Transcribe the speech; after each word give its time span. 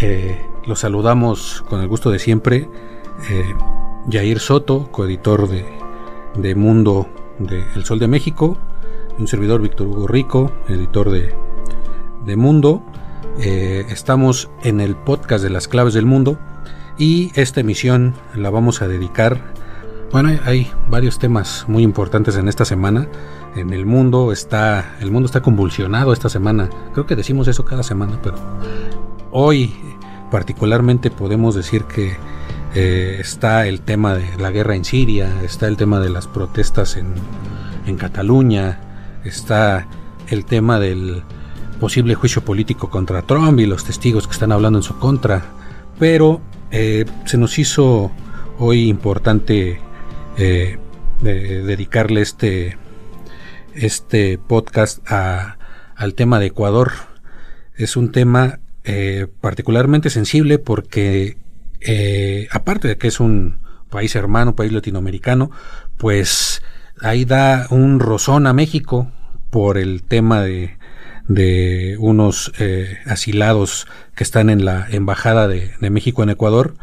Eh, 0.00 0.46
los 0.64 0.80
saludamos 0.80 1.64
con 1.68 1.80
el 1.80 1.88
gusto 1.88 2.10
de 2.10 2.18
siempre. 2.18 2.68
Eh, 3.30 3.54
Jair 4.10 4.38
Soto, 4.38 4.90
coeditor 4.92 5.48
de, 5.48 6.54
Mundo 6.54 7.08
de 7.38 7.64
El 7.74 7.84
Sol 7.84 7.98
de 7.98 8.08
México. 8.08 8.56
Un 9.18 9.26
servidor 9.26 9.60
Víctor 9.60 9.88
Hugo 9.88 10.06
Rico, 10.06 10.52
editor 10.68 11.10
de, 11.10 12.36
Mundo. 12.36 12.82
Eh, 13.40 13.86
estamos 13.88 14.50
en 14.62 14.80
el 14.80 14.94
podcast 14.94 15.42
de 15.42 15.50
las 15.50 15.66
claves 15.66 15.94
del 15.94 16.04
mundo 16.04 16.38
y 16.98 17.32
esta 17.34 17.60
emisión 17.60 18.14
la 18.34 18.50
vamos 18.50 18.82
a 18.82 18.88
dedicar. 18.88 19.54
Bueno, 20.12 20.30
hay 20.44 20.70
varios 20.88 21.18
temas 21.18 21.64
muy 21.68 21.82
importantes 21.82 22.36
en 22.36 22.48
esta 22.48 22.64
semana. 22.64 23.08
En 23.56 23.72
el 23.72 23.86
mundo 23.86 24.30
está, 24.30 24.96
el 25.00 25.10
mundo 25.10 25.26
está 25.26 25.40
convulsionado 25.40 26.12
esta 26.12 26.28
semana. 26.28 26.68
Creo 26.92 27.06
que 27.06 27.16
decimos 27.16 27.48
eso 27.48 27.64
cada 27.64 27.82
semana, 27.82 28.18
pero 28.22 28.36
hoy 29.30 29.74
particularmente 30.30 31.10
podemos 31.10 31.54
decir 31.54 31.84
que 31.84 32.16
eh, 32.74 33.16
está 33.20 33.66
el 33.66 33.80
tema 33.80 34.14
de 34.14 34.36
la 34.38 34.50
guerra 34.50 34.76
en 34.76 34.84
Siria, 34.84 35.42
está 35.42 35.66
el 35.68 35.76
tema 35.76 36.00
de 36.00 36.10
las 36.10 36.26
protestas 36.26 36.96
en, 36.96 37.14
en 37.86 37.96
Cataluña, 37.96 38.80
está 39.24 39.86
el 40.28 40.44
tema 40.44 40.78
del 40.78 41.22
posible 41.80 42.14
juicio 42.14 42.44
político 42.44 42.90
contra 42.90 43.22
Trump 43.22 43.58
y 43.60 43.66
los 43.66 43.84
testigos 43.84 44.26
que 44.26 44.32
están 44.32 44.52
hablando 44.52 44.78
en 44.78 44.82
su 44.82 44.98
contra. 44.98 45.42
Pero 45.98 46.40
eh, 46.70 47.04
se 47.24 47.38
nos 47.38 47.58
hizo 47.58 48.10
hoy 48.58 48.88
importante 48.88 49.80
eh, 50.36 50.78
de 51.22 51.62
dedicarle 51.62 52.20
este, 52.20 52.76
este 53.74 54.38
podcast 54.38 55.00
a, 55.10 55.56
al 55.96 56.14
tema 56.14 56.38
de 56.38 56.46
Ecuador. 56.46 56.92
Es 57.76 57.96
un 57.96 58.12
tema 58.12 58.60
eh, 58.90 59.26
particularmente 59.42 60.08
sensible 60.08 60.58
porque 60.58 61.36
eh, 61.82 62.48
aparte 62.50 62.88
de 62.88 62.96
que 62.96 63.08
es 63.08 63.20
un 63.20 63.58
país 63.90 64.16
hermano, 64.16 64.56
país 64.56 64.72
latinoamericano, 64.72 65.50
pues 65.98 66.62
ahí 67.02 67.26
da 67.26 67.66
un 67.68 68.00
rozón 68.00 68.46
a 68.46 68.54
México 68.54 69.12
por 69.50 69.76
el 69.76 70.02
tema 70.02 70.42
de, 70.42 70.76
unos 71.98 72.50
eh, 72.58 72.96
asilados 73.04 73.86
que 74.14 74.24
están 74.24 74.48
en 74.48 74.64
la 74.64 74.86
embajada 74.90 75.48
de, 75.48 75.72
de, 75.78 75.90
México 75.90 76.22
en 76.22 76.30
Ecuador. 76.30 76.74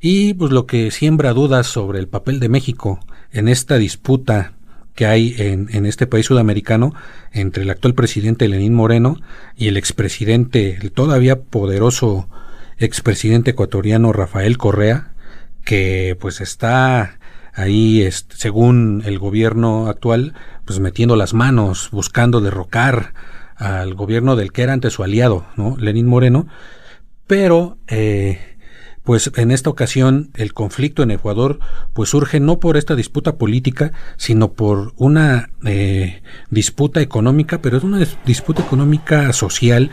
Y 0.00 0.34
pues 0.34 0.50
lo 0.50 0.66
que 0.66 0.90
siembra 0.90 1.32
dudas 1.32 1.68
sobre 1.68 2.00
el 2.00 2.08
papel 2.08 2.40
de 2.40 2.48
México 2.48 2.98
en 3.30 3.46
esta 3.46 3.78
disputa 3.78 4.54
que 4.94 5.06
hay 5.06 5.34
en, 5.38 5.68
en, 5.72 5.86
este 5.86 6.06
país 6.06 6.26
sudamericano 6.26 6.94
entre 7.32 7.62
el 7.62 7.70
actual 7.70 7.94
presidente 7.94 8.48
Lenín 8.48 8.74
Moreno 8.74 9.16
y 9.56 9.68
el 9.68 9.76
expresidente, 9.76 10.78
el 10.80 10.92
todavía 10.92 11.40
poderoso 11.40 12.28
expresidente 12.78 13.52
ecuatoriano 13.52 14.12
Rafael 14.12 14.58
Correa, 14.58 15.12
que 15.64 16.16
pues 16.20 16.40
está 16.40 17.18
ahí, 17.54 18.08
según 18.10 19.02
el 19.04 19.18
gobierno 19.18 19.86
actual, 19.88 20.34
pues 20.64 20.80
metiendo 20.80 21.16
las 21.16 21.34
manos, 21.34 21.88
buscando 21.90 22.40
derrocar 22.40 23.14
al 23.56 23.94
gobierno 23.94 24.36
del 24.36 24.52
que 24.52 24.62
era 24.62 24.72
antes 24.72 24.94
su 24.94 25.04
aliado, 25.04 25.46
¿no? 25.56 25.76
Lenín 25.78 26.06
Moreno, 26.06 26.48
pero 27.26 27.78
eh, 27.86 28.51
pues 29.04 29.30
en 29.36 29.50
esta 29.50 29.70
ocasión 29.70 30.30
el 30.34 30.52
conflicto 30.54 31.02
en 31.02 31.10
Ecuador 31.10 31.58
pues 31.92 32.10
surge 32.10 32.40
no 32.40 32.60
por 32.60 32.76
esta 32.76 32.94
disputa 32.94 33.36
política, 33.36 33.92
sino 34.16 34.52
por 34.52 34.92
una 34.96 35.50
eh, 35.64 36.22
disputa 36.50 37.00
económica, 37.00 37.60
pero 37.60 37.76
es 37.76 37.84
una 37.84 38.06
disputa 38.24 38.62
económica 38.62 39.32
social 39.32 39.90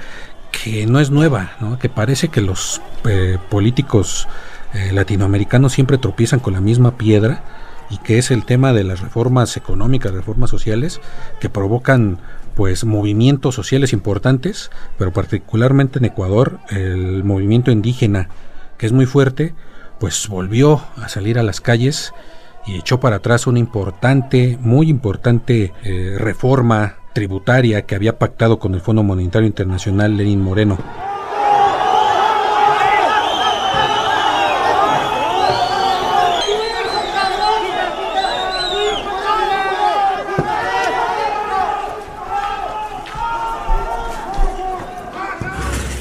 que 0.52 0.86
no 0.86 1.00
es 1.00 1.12
nueva, 1.12 1.54
¿no? 1.60 1.80
que 1.80 1.90
parece 1.90 2.30
que 2.30 2.42
los 2.42 2.82
eh, 3.06 3.38
políticos 3.50 4.28
eh, 4.74 4.92
latinoamericanos 4.94 5.74
siempre 5.74 5.98
tropiezan 5.98 6.40
con 6.40 6.54
la 6.54 6.62
misma 6.62 6.98
piedra 6.98 7.44
y 7.90 7.98
que 7.98 8.20
es 8.20 8.30
el 8.30 8.46
tema 8.46 8.74
de 8.74 8.84
las 8.84 9.00
reformas 9.00 9.58
económicas, 9.58 10.14
reformas 10.14 10.52
sociales 10.52 11.02
que 11.40 11.50
provocan 11.50 12.20
pues 12.56 12.84
movimientos 12.84 13.56
sociales 13.56 13.94
importantes, 13.94 14.70
pero 14.98 15.14
particularmente 15.14 15.98
en 15.98 16.06
Ecuador 16.06 16.60
el 16.70 17.24
movimiento 17.24 17.72
indígena 17.72 18.30
que 18.80 18.88
es 18.88 18.92
muy 18.92 19.06
fuerte, 19.06 19.54
pues 20.00 20.28
volvió 20.28 20.82
a 20.96 21.10
salir 21.10 21.38
a 21.38 21.44
las 21.44 21.62
calles 21.62 22.14
y 22.66 22.78
echó 22.78 23.00
para 23.00 23.18
atrás 23.18 23.46
una 23.46 23.60
importante, 23.60 24.58
muy 24.62 24.90
importante 24.90 25.74
eh, 25.84 26.16
reforma 26.18 26.96
tributaria 27.14 27.86
que 27.86 27.96
había 27.96 28.18
pactado 28.18 28.58
con 28.58 28.74
el 28.74 28.82
Fondo 28.82 29.04
Monetario 29.04 29.48
Internacional 29.48 30.16
Lenín 30.16 30.42
Moreno. 30.42 30.78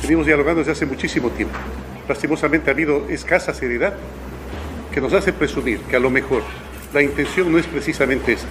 Venimos 0.08 0.24
dialogando 0.24 0.60
desde 0.60 0.72
hace 0.72 0.86
muchísimo 0.86 1.28
tiempo. 1.28 1.54
Lastimosamente 2.08 2.70
ha 2.70 2.72
habido 2.72 3.06
escasa 3.10 3.52
seriedad 3.52 3.92
que 4.90 5.02
nos 5.02 5.12
hace 5.12 5.34
presumir 5.34 5.80
que 5.80 5.96
a 5.96 5.98
lo 5.98 6.08
mejor 6.08 6.42
la 6.94 7.02
intención 7.02 7.52
no 7.52 7.58
es 7.58 7.66
precisamente 7.66 8.32
esa, 8.32 8.46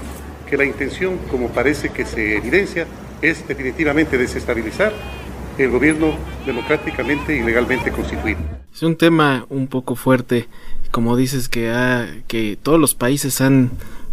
que 0.47 0.55
la 0.55 0.65
intención, 0.65 1.17
como 1.31 1.49
parece 1.49 1.89
que 1.89 2.05
se 2.05 2.37
evidencia, 2.37 2.85
es 3.23 3.47
definitivamente 3.47 4.19
desestabilizar 4.19 4.93
el 5.57 5.71
gobierno 5.71 6.15
democráticamente 6.45 7.35
y 7.35 7.41
legalmente 7.41 7.91
constituido. 7.91 8.37
Es 8.71 8.83
un 8.83 8.95
tema 8.95 9.47
un 9.49 9.65
poco 9.65 9.95
fuerte, 9.95 10.47
como 10.91 11.17
dices 11.17 11.49
que, 11.49 11.71
ha, 11.71 12.07
que 12.27 12.55
todos 12.61 12.79
los 12.79 12.93
países 12.93 13.41
han 13.41 13.71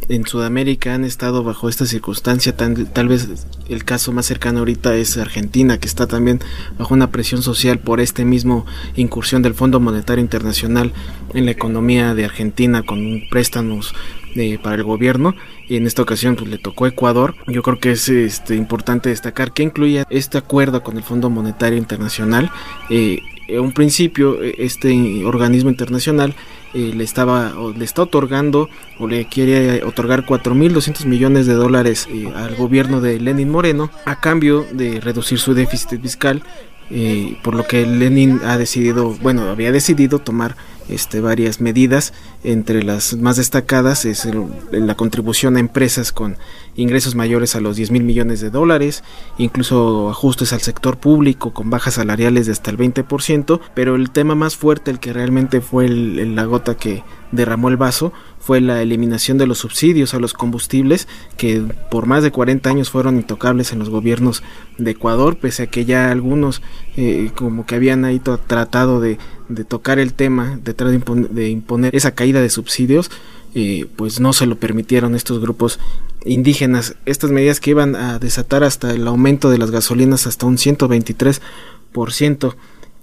en 0.08 0.26
Sudamérica 0.26 0.94
han 0.94 1.04
estado 1.04 1.42
bajo 1.42 1.68
esta 1.68 1.86
circunstancia. 1.86 2.56
Tal, 2.56 2.86
tal, 2.92 3.08
vez 3.08 3.46
el 3.68 3.84
caso 3.84 4.12
más 4.12 4.26
cercano 4.26 4.60
ahorita 4.60 4.94
es 4.96 5.16
Argentina, 5.16 5.78
que 5.78 5.86
está 5.86 6.06
también 6.06 6.40
bajo 6.78 6.94
una 6.94 7.10
presión 7.10 7.42
social 7.42 7.78
por 7.78 8.00
este 8.00 8.24
mismo 8.24 8.66
incursión 8.96 9.42
del 9.42 9.54
Fondo 9.54 9.80
Monetario 9.80 10.22
Internacional 10.22 10.92
en 11.32 11.46
la 11.46 11.50
economía 11.50 12.14
de 12.14 12.24
Argentina 12.24 12.82
con 12.82 13.22
préstamos 13.30 13.94
eh, 14.36 14.58
para 14.62 14.76
el 14.76 14.84
gobierno. 14.84 15.34
Y 15.68 15.76
en 15.76 15.86
esta 15.86 16.02
ocasión 16.02 16.36
pues, 16.36 16.50
le 16.50 16.58
tocó 16.58 16.86
Ecuador. 16.86 17.34
Yo 17.46 17.62
creo 17.62 17.78
que 17.78 17.92
es 17.92 18.08
este, 18.08 18.54
importante 18.54 19.08
destacar 19.08 19.52
que 19.52 19.62
incluye 19.62 20.04
este 20.10 20.38
acuerdo 20.38 20.82
con 20.82 20.96
el 20.96 21.02
Fondo 21.02 21.30
Monetario 21.30 21.78
Internacional. 21.78 22.50
Eh, 22.90 23.20
en 23.46 23.60
un 23.60 23.72
principio, 23.72 24.42
este 24.42 25.24
organismo 25.24 25.68
internacional 25.68 26.34
eh, 26.74 26.92
le 26.94 27.04
estaba 27.04 27.54
o 27.56 27.72
le 27.72 27.84
está 27.84 28.02
otorgando 28.02 28.68
o 28.98 29.06
le 29.06 29.26
quiere 29.26 29.84
otorgar 29.84 30.26
4.200 30.26 31.06
millones 31.06 31.46
de 31.46 31.54
dólares 31.54 32.08
eh, 32.10 32.28
al 32.34 32.56
gobierno 32.56 33.00
de 33.00 33.20
Lenin 33.20 33.48
Moreno 33.50 33.90
a 34.04 34.20
cambio 34.20 34.66
de 34.72 35.00
reducir 35.00 35.38
su 35.38 35.54
déficit 35.54 36.00
fiscal, 36.00 36.42
eh, 36.90 37.36
por 37.42 37.54
lo 37.54 37.66
que 37.66 37.86
Lenin 37.86 38.40
ha 38.44 38.58
decidido, 38.58 39.14
bueno, 39.22 39.42
había 39.50 39.72
decidido 39.72 40.18
tomar 40.18 40.56
este, 40.88 41.20
varias 41.20 41.60
medidas, 41.60 42.12
entre 42.42 42.82
las 42.82 43.14
más 43.16 43.36
destacadas 43.36 44.04
es 44.04 44.28
la 44.70 44.94
contribución 44.94 45.56
a 45.56 45.60
empresas 45.60 46.12
con 46.12 46.36
ingresos 46.76 47.14
mayores 47.14 47.56
a 47.56 47.60
los 47.60 47.76
10 47.76 47.90
mil 47.90 48.02
millones 48.02 48.40
de 48.40 48.50
dólares, 48.50 49.02
incluso 49.38 50.10
ajustes 50.10 50.52
al 50.52 50.60
sector 50.60 50.98
público 50.98 51.52
con 51.52 51.70
bajas 51.70 51.94
salariales 51.94 52.46
de 52.46 52.52
hasta 52.52 52.70
el 52.70 52.78
20%, 52.78 53.60
pero 53.74 53.94
el 53.94 54.10
tema 54.10 54.34
más 54.34 54.56
fuerte, 54.56 54.90
el 54.90 54.98
que 54.98 55.12
realmente 55.12 55.60
fue 55.60 55.88
la 55.88 56.44
gota 56.44 56.76
que 56.76 57.02
derramó 57.32 57.68
el 57.68 57.76
vaso, 57.76 58.12
fue 58.44 58.60
la 58.60 58.82
eliminación 58.82 59.38
de 59.38 59.46
los 59.46 59.56
subsidios 59.58 60.12
a 60.12 60.18
los 60.18 60.34
combustibles 60.34 61.08
que 61.38 61.62
por 61.90 62.04
más 62.04 62.22
de 62.22 62.30
40 62.30 62.68
años 62.68 62.90
fueron 62.90 63.16
intocables 63.16 63.72
en 63.72 63.78
los 63.78 63.88
gobiernos 63.88 64.42
de 64.76 64.90
Ecuador, 64.90 65.38
pese 65.38 65.62
a 65.62 65.66
que 65.68 65.86
ya 65.86 66.10
algunos 66.10 66.60
eh, 66.98 67.30
como 67.34 67.64
que 67.64 67.76
habían 67.76 68.04
ahí 68.04 68.18
tratado 68.18 69.00
de, 69.00 69.18
tocar 69.66 69.98
el 69.98 70.12
tema 70.12 70.60
detrás 70.62 70.90
de, 70.90 71.48
imponer, 71.48 71.96
esa 71.96 72.14
caída 72.14 72.42
de 72.42 72.50
subsidios, 72.50 73.10
eh, 73.54 73.86
pues 73.96 74.20
no 74.20 74.34
se 74.34 74.44
lo 74.44 74.56
permitieron 74.56 75.14
estos 75.14 75.40
grupos 75.40 75.78
indígenas. 76.26 76.96
Estas 77.06 77.30
medidas 77.30 77.60
que 77.60 77.70
iban 77.70 77.96
a 77.96 78.18
desatar 78.18 78.62
hasta 78.62 78.90
el 78.90 79.06
aumento 79.06 79.48
de 79.48 79.56
las 79.56 79.70
gasolinas 79.70 80.26
hasta 80.26 80.44
un 80.44 80.58
123% 80.58 82.54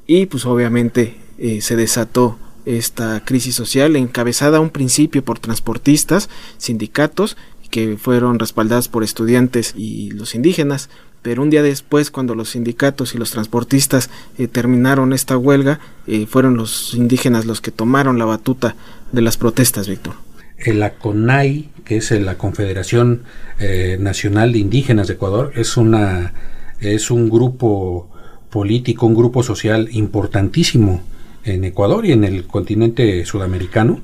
y 0.06 0.28
pues 0.28 0.46
obviamente 0.46 1.18
eh, 1.40 1.62
se 1.62 1.76
desató 1.76 2.38
esta 2.66 3.24
crisis 3.26 3.56
social 3.56 3.96
encabezada 3.96 4.58
a 4.58 4.62
un 4.62 4.70
principio 4.70 5.24
por 5.24 5.40
transportistas, 5.40 6.30
sindicatos 6.58 7.38
que 7.70 7.98
fueron 7.98 8.38
respaldadas 8.38 8.88
por 8.88 9.04
estudiantes 9.04 9.74
y 9.76 10.12
los 10.12 10.36
indígenas, 10.36 10.90
pero 11.22 11.42
un 11.42 11.50
día 11.50 11.64
después 11.64 12.12
cuando 12.12 12.36
los 12.36 12.50
sindicatos 12.50 13.16
y 13.16 13.18
los 13.18 13.32
transportistas 13.32 14.10
eh, 14.38 14.48
terminaron 14.48 15.14
esta 15.14 15.38
huelga, 15.38 15.80
eh, 16.08 16.26
fueron 16.28 16.58
los 16.58 16.94
indígenas 16.94 17.46
los 17.46 17.62
que 17.62 17.72
tomaron 17.72 18.20
la 18.20 18.26
batuta 18.26 18.76
de 19.12 19.22
las 19.22 19.38
protestas, 19.38 19.88
Víctor. 19.88 20.16
El 20.58 20.84
ACONAI, 20.84 21.70
que 21.86 21.98
es 21.98 22.12
la 22.12 22.38
Confederación 22.38 23.24
eh, 23.60 23.98
Nacional 24.00 24.52
de 24.52 24.60
Indígenas 24.60 25.08
de 25.08 25.14
Ecuador, 25.14 25.54
es 25.56 25.78
una 25.78 26.34
es 26.80 27.12
un 27.12 27.30
grupo 27.30 28.10
político, 28.50 29.06
un 29.06 29.16
grupo 29.16 29.44
social 29.44 29.88
importantísimo 29.92 31.04
en 31.44 31.64
Ecuador 31.64 32.06
y 32.06 32.12
en 32.12 32.24
el 32.24 32.46
continente 32.48 33.26
sudamericano. 33.26 34.02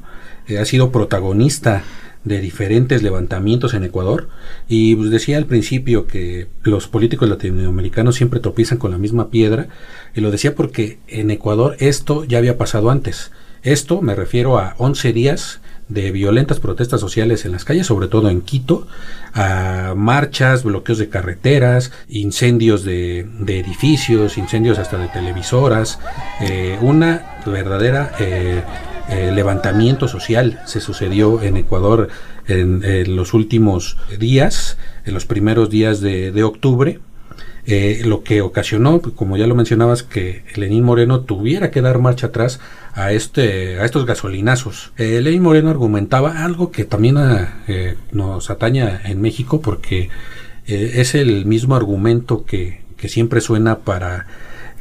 Eh, 0.47 0.59
ha 0.59 0.65
sido 0.65 0.91
protagonista 0.91 1.83
de 2.23 2.41
diferentes 2.41 3.03
levantamientos 3.03 3.73
en 3.73 3.83
Ecuador 3.83 4.29
y 4.67 4.95
pues, 4.95 5.09
decía 5.09 5.37
al 5.37 5.45
principio 5.45 6.07
que 6.07 6.47
los 6.63 6.87
políticos 6.87 7.29
latinoamericanos 7.29 8.15
siempre 8.15 8.39
tropiezan 8.39 8.77
con 8.77 8.91
la 8.91 8.97
misma 8.97 9.29
piedra 9.29 9.69
y 10.13 10.21
lo 10.21 10.31
decía 10.31 10.55
porque 10.55 10.99
en 11.07 11.31
Ecuador 11.31 11.75
esto 11.79 12.25
ya 12.25 12.37
había 12.37 12.57
pasado 12.57 12.89
antes. 12.89 13.31
Esto 13.63 14.01
me 14.01 14.15
refiero 14.15 14.57
a 14.57 14.75
11 14.77 15.13
días 15.13 15.61
de 15.89 16.11
violentas 16.11 16.59
protestas 16.59 16.99
sociales 16.99 17.45
en 17.45 17.51
las 17.51 17.65
calles, 17.65 17.87
sobre 17.87 18.07
todo 18.07 18.29
en 18.29 18.41
Quito, 18.41 18.87
a 19.33 19.93
marchas, 19.95 20.63
bloqueos 20.63 20.97
de 20.97 21.09
carreteras, 21.09 21.91
incendios 22.09 22.83
de, 22.83 23.19
edificios, 23.47 24.37
incendios 24.37 24.79
hasta 24.79 24.97
de 24.97 25.07
televisoras, 25.07 25.99
eh, 26.41 26.77
una 26.81 27.37
verdadera 27.45 28.11
eh, 28.19 28.61
eh, 29.09 29.31
levantamiento 29.33 30.07
social 30.09 30.59
se 30.65 30.81
sucedió 30.81 31.41
en 31.41 31.55
Ecuador 31.55 32.09
en, 32.47 33.15
los 33.15 33.33
últimos 33.33 33.97
días, 34.19 34.77
en 35.05 35.13
los 35.13 35.25
primeros 35.25 35.69
días 35.69 36.01
de 36.01 36.43
octubre, 36.43 36.99
eh, 37.69 38.01
lo 38.05 38.23
que 38.23 38.39
ocasionó, 38.39 39.01
como 39.01 39.35
ya 39.35 39.45
lo 39.45 39.53
mencionabas, 39.53 40.01
que 40.01 40.43
Lenín 40.55 40.85
Moreno 40.85 41.19
tuviera 41.25 41.69
que 41.69 41.81
dar 41.81 41.99
marcha 41.99 42.27
atrás 42.27 42.61
a 42.93 43.11
este 43.11 43.77
a 43.81 43.83
estos 43.83 44.05
gasolinazos. 44.05 44.93
Eh, 44.95 45.19
Lenín 45.21 45.43
Moreno 45.43 45.69
argumentaba 45.69 46.45
algo 46.45 46.71
que 46.71 46.85
también 46.85 47.17
eh, 47.67 47.97
nos 48.13 48.49
ataña 48.49 49.01
en 49.03 49.19
México 49.19 49.59
porque 49.59 50.09
es 50.65 51.13
el 51.13 51.45
mismo 51.45 51.75
argumento 51.75 52.45
que, 52.45 52.81
que 52.95 53.09
siempre 53.09 53.41
suena 53.41 53.79
para 53.79 54.27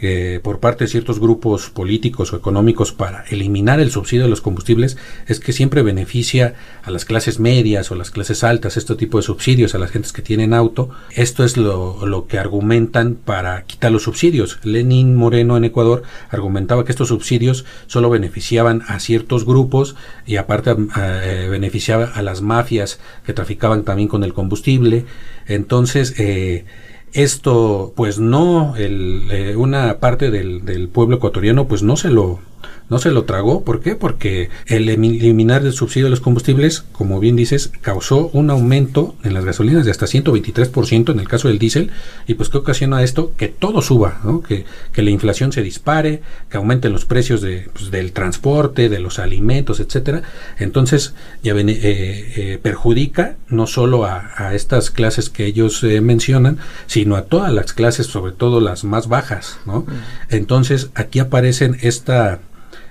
eh, 0.00 0.40
por 0.42 0.60
parte 0.60 0.84
de 0.84 0.88
ciertos 0.88 1.18
grupos 1.18 1.70
políticos 1.70 2.32
o 2.32 2.36
económicos 2.36 2.92
para 2.92 3.24
eliminar 3.30 3.80
el 3.80 3.90
subsidio 3.90 4.24
de 4.24 4.30
los 4.30 4.40
combustibles 4.40 4.96
es 5.26 5.40
que 5.40 5.52
siempre 5.52 5.82
beneficia 5.82 6.54
a 6.82 6.90
las 6.90 7.04
clases 7.04 7.40
medias 7.40 7.90
o 7.90 7.94
las 7.94 8.10
clases 8.10 8.44
altas 8.44 8.76
este 8.76 8.94
tipo 8.94 9.18
de 9.18 9.22
subsidios 9.22 9.74
a 9.74 9.78
las 9.78 9.90
gentes 9.90 10.12
que 10.12 10.22
tienen 10.22 10.54
auto. 10.54 10.90
Esto 11.12 11.44
es 11.44 11.56
lo, 11.56 12.06
lo 12.06 12.26
que 12.26 12.38
argumentan 12.38 13.14
para 13.14 13.62
quitar 13.64 13.92
los 13.92 14.02
subsidios. 14.02 14.58
Lenin 14.62 15.14
Moreno 15.14 15.56
en 15.56 15.64
Ecuador 15.64 16.02
argumentaba 16.30 16.84
que 16.84 16.92
estos 16.92 17.08
subsidios 17.08 17.64
solo 17.86 18.10
beneficiaban 18.10 18.82
a 18.88 19.00
ciertos 19.00 19.44
grupos 19.44 19.96
y 20.26 20.36
aparte 20.36 20.74
eh, 20.96 21.48
beneficiaba 21.50 22.04
a 22.04 22.22
las 22.22 22.42
mafias 22.42 23.00
que 23.24 23.32
traficaban 23.32 23.84
también 23.84 24.08
con 24.08 24.24
el 24.24 24.34
combustible. 24.34 25.06
Entonces, 25.46 26.14
eh, 26.18 26.64
esto 27.12 27.92
pues 27.96 28.18
no 28.18 28.76
el, 28.76 29.28
eh, 29.30 29.56
una 29.56 29.98
parte 29.98 30.30
del, 30.30 30.64
del, 30.64 30.88
pueblo 30.88 31.16
ecuatoriano 31.16 31.66
pues 31.66 31.82
no 31.82 31.96
se 31.96 32.10
lo 32.10 32.40
no 32.88 32.98
se 32.98 33.10
lo 33.10 33.24
tragó. 33.24 33.64
¿Por 33.64 33.80
qué? 33.80 33.96
Porque 33.96 34.50
el 34.66 34.88
eliminar 34.88 35.64
el 35.64 35.72
subsidio 35.72 36.06
de 36.06 36.10
los 36.10 36.20
combustibles, 36.20 36.84
como 36.92 37.20
bien 37.20 37.36
dices, 37.36 37.72
causó 37.80 38.28
un 38.32 38.50
aumento 38.50 39.16
en 39.24 39.34
las 39.34 39.44
gasolinas 39.44 39.84
de 39.84 39.90
hasta 39.90 40.06
123% 40.06 41.10
en 41.10 41.20
el 41.20 41.28
caso 41.28 41.48
del 41.48 41.58
diésel. 41.58 41.90
¿Y 42.26 42.34
pues 42.34 42.48
qué 42.48 42.58
ocasiona 42.58 43.02
esto? 43.02 43.32
Que 43.36 43.48
todo 43.48 43.82
suba, 43.82 44.20
¿no? 44.24 44.40
que, 44.40 44.64
que 44.92 45.02
la 45.02 45.10
inflación 45.10 45.52
se 45.52 45.62
dispare, 45.62 46.22
que 46.50 46.56
aumenten 46.56 46.92
los 46.92 47.04
precios 47.04 47.40
de, 47.40 47.68
pues, 47.72 47.90
del 47.90 48.12
transporte, 48.12 48.88
de 48.88 49.00
los 49.00 49.18
alimentos, 49.18 49.80
etcétera. 49.80 50.22
Entonces, 50.58 51.14
ya 51.42 51.54
ven, 51.54 51.68
eh, 51.68 51.76
eh, 51.82 52.58
perjudica 52.62 53.36
no 53.48 53.66
solo 53.66 54.04
a, 54.04 54.30
a, 54.36 54.54
estas 54.54 54.90
clases 54.90 55.30
que 55.30 55.44
ellos 55.46 55.82
eh, 55.82 56.00
mencionan, 56.00 56.58
sino 56.86 57.16
a 57.16 57.22
todas 57.22 57.52
las 57.52 57.72
clases, 57.72 58.06
sobre 58.06 58.32
todo 58.32 58.60
las 58.60 58.84
más 58.84 59.08
bajas. 59.08 59.58
¿no? 59.66 59.86
Entonces, 60.30 60.90
aquí 60.94 61.18
aparecen 61.18 61.78
esta 61.82 62.40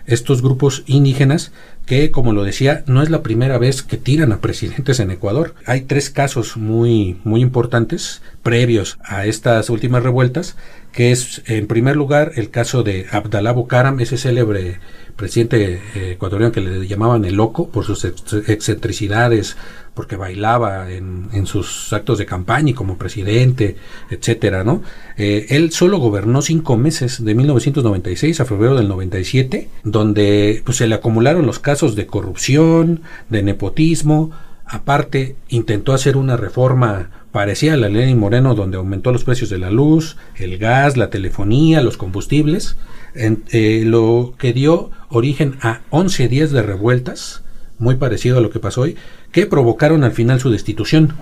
estos 0.07 0.41
grupos 0.41 0.83
indígenas 0.85 1.51
que, 1.85 2.11
como 2.11 2.33
lo 2.33 2.43
decía, 2.43 2.83
no 2.87 3.03
es 3.03 3.09
la 3.09 3.21
primera 3.21 3.57
vez 3.57 3.83
que 3.83 3.97
tiran 3.97 4.31
a 4.31 4.39
presidentes 4.41 4.99
en 4.99 5.11
Ecuador. 5.11 5.55
Hay 5.65 5.81
tres 5.81 6.09
casos 6.09 6.57
muy, 6.57 7.19
muy 7.23 7.41
importantes 7.41 8.21
previos 8.43 8.97
a 9.03 9.25
estas 9.25 9.69
últimas 9.69 10.03
revueltas, 10.03 10.55
que 10.91 11.11
es, 11.11 11.41
en 11.45 11.67
primer 11.67 11.95
lugar, 11.95 12.31
el 12.35 12.49
caso 12.49 12.81
de 12.83 13.05
Abdalá 13.11 13.51
Bucaram, 13.51 13.99
ese 13.99 14.17
célebre 14.17 14.79
presidente 15.15 15.81
eh, 15.95 16.11
ecuatoriano 16.13 16.51
que 16.51 16.61
le 16.61 16.87
llamaban 16.87 17.25
el 17.25 17.35
loco 17.35 17.69
por 17.69 17.85
sus 17.85 18.03
excentricidades, 18.05 19.55
porque 19.93 20.17
bailaba 20.17 20.91
en, 20.91 21.45
sus 21.45 21.93
actos 21.93 22.17
de 22.17 22.25
campaña 22.25 22.71
y 22.71 22.73
como 22.73 22.97
presidente, 22.97 23.77
etcétera, 24.09 24.63
¿no? 24.63 24.83
Eh, 25.17 25.45
él 25.49 25.71
solo 25.71 25.99
gobernó 25.99 26.41
cinco 26.41 26.75
meses, 26.75 27.23
de 27.23 27.33
1996 27.33 28.41
a 28.41 28.45
febrero 28.45 28.75
del 28.75 28.89
97, 28.89 29.69
donde 29.83 30.61
pues, 30.65 30.77
se 30.77 30.87
le 30.87 30.95
acumularon 30.95 31.45
los 31.45 31.59
casos 31.59 31.95
de 31.95 32.07
corrupción, 32.07 33.01
de 33.29 33.41
nepotismo, 33.43 34.31
aparte 34.65 35.35
intentó 35.47 35.93
hacer 35.93 36.17
una 36.17 36.35
reforma 36.35 37.09
parecida 37.31 37.73
a 37.73 37.77
la 37.77 37.89
ley 37.89 38.15
Moreno, 38.15 38.55
donde 38.55 38.77
aumentó 38.77 39.11
los 39.11 39.23
precios 39.23 39.49
de 39.49 39.59
la 39.59 39.69
luz, 39.69 40.17
el 40.35 40.57
gas, 40.57 40.97
la 40.97 41.09
telefonía, 41.09 41.81
los 41.81 41.97
combustibles, 41.97 42.77
eh, 43.15 43.83
lo 43.85 44.33
que 44.37 44.53
dio 44.53 44.91
origen 45.09 45.57
a 45.61 45.81
11 45.89 46.27
días 46.27 46.51
de 46.51 46.61
revueltas, 46.61 47.43
muy 47.79 47.95
parecido 47.95 48.37
a 48.37 48.41
lo 48.41 48.49
que 48.49 48.59
pasó 48.59 48.81
hoy, 48.81 48.97
que 49.31 49.45
provocaron 49.45 50.03
al 50.03 50.11
final 50.11 50.39
su 50.39 50.49
destitución. 50.51 51.13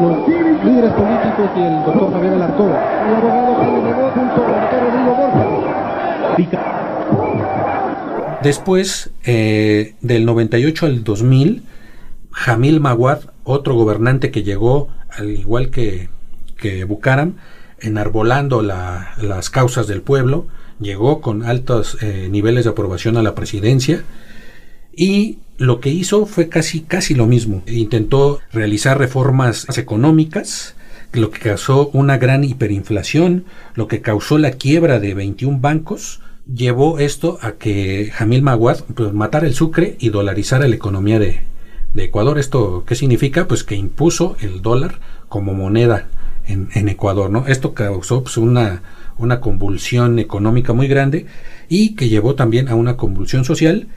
Los 0.00 0.28
líderes 0.28 0.92
políticos 0.92 1.50
y 1.56 1.60
el 1.60 1.84
doctor 1.84 2.12
Javier 2.12 2.32
Alarcón, 2.34 2.68
el 2.68 2.74
abogado 2.74 4.10
junto 4.12 4.46
al 4.46 4.60
doctor 4.60 4.80
Rodrigo 4.82 5.14
Borja. 5.16 5.46
Después, 8.42 9.10
eh, 9.24 9.94
del 10.02 10.26
98 10.26 10.86
al 10.86 11.02
2000, 11.02 11.62
Jamil 12.30 12.80
Maguad, 12.80 13.20
otro 13.44 13.74
gobernante 13.74 14.30
que 14.30 14.42
llegó, 14.42 14.88
al 15.10 15.30
igual 15.30 15.70
que, 15.70 16.10
que 16.58 16.84
Bucaram, 16.84 17.36
enarbolando 17.80 18.62
la, 18.62 19.14
las 19.20 19.50
causas 19.50 19.86
del 19.86 20.02
pueblo, 20.02 20.46
llegó 20.80 21.20
con 21.20 21.44
altos 21.44 21.98
eh, 22.02 22.28
niveles 22.30 22.64
de 22.64 22.70
aprobación 22.70 23.16
a 23.16 23.22
la 23.22 23.34
presidencia 23.34 24.04
y 24.94 25.38
lo 25.58 25.80
que 25.80 25.90
hizo 25.90 26.26
fue 26.26 26.48
casi 26.48 26.80
casi 26.80 27.14
lo 27.14 27.26
mismo. 27.26 27.62
Intentó 27.66 28.40
realizar 28.52 28.98
reformas 28.98 29.66
económicas, 29.78 30.74
lo 31.12 31.30
que 31.30 31.40
causó 31.40 31.88
una 31.92 32.18
gran 32.18 32.44
hiperinflación, 32.44 33.44
lo 33.74 33.88
que 33.88 34.00
causó 34.00 34.38
la 34.38 34.52
quiebra 34.52 35.00
de 35.00 35.14
21 35.14 35.58
bancos, 35.60 36.20
llevó 36.52 36.98
esto 36.98 37.38
a 37.42 37.52
que 37.52 38.10
Jamil 38.12 38.42
Maguad 38.42 38.80
pues, 38.94 39.12
matara 39.12 39.46
el 39.46 39.54
sucre 39.54 39.96
y 39.98 40.10
dolarizara 40.10 40.68
la 40.68 40.76
economía 40.76 41.18
de, 41.18 41.42
Ecuador. 41.94 42.38
¿Esto 42.38 42.84
qué 42.86 42.94
significa? 42.94 43.48
Pues 43.48 43.64
que 43.64 43.74
impuso 43.74 44.36
el 44.40 44.60
dólar 44.60 45.00
como 45.30 45.54
moneda 45.54 46.08
en, 46.46 46.88
Ecuador, 46.90 47.30
¿no? 47.30 47.46
Esto 47.46 47.72
causó 47.72 48.22
pues, 48.22 48.36
una, 48.36 48.82
una 49.18 49.40
convulsión 49.40 50.18
económica 50.18 50.72
muy 50.72 50.88
grande 50.88 51.26
y 51.68 51.94
que 51.94 52.08
llevó 52.08 52.34
también 52.34 52.68
a 52.68 52.74
una 52.74 52.96
convulsión 52.96 53.44
social 53.44 53.88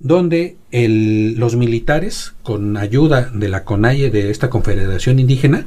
donde 0.00 0.56
los 0.70 1.56
militares, 1.56 2.34
con 2.42 2.76
ayuda 2.76 3.30
de 3.34 3.48
la 3.48 3.64
CONAIE, 3.64 4.10
de 4.10 4.30
esta 4.30 4.48
confederación 4.48 5.18
indígena, 5.18 5.66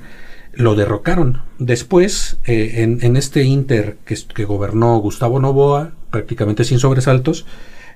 lo 0.53 0.75
derrocaron. 0.75 1.41
Después, 1.59 2.37
eh, 2.45 2.97
en, 3.01 3.15
este 3.17 3.43
Inter 3.43 3.97
que, 4.05 4.15
que, 4.33 4.45
gobernó 4.45 4.97
Gustavo 4.99 5.39
Novoa, 5.39 5.91
prácticamente 6.11 6.63
sin 6.63 6.79
sobresaltos, 6.79 7.45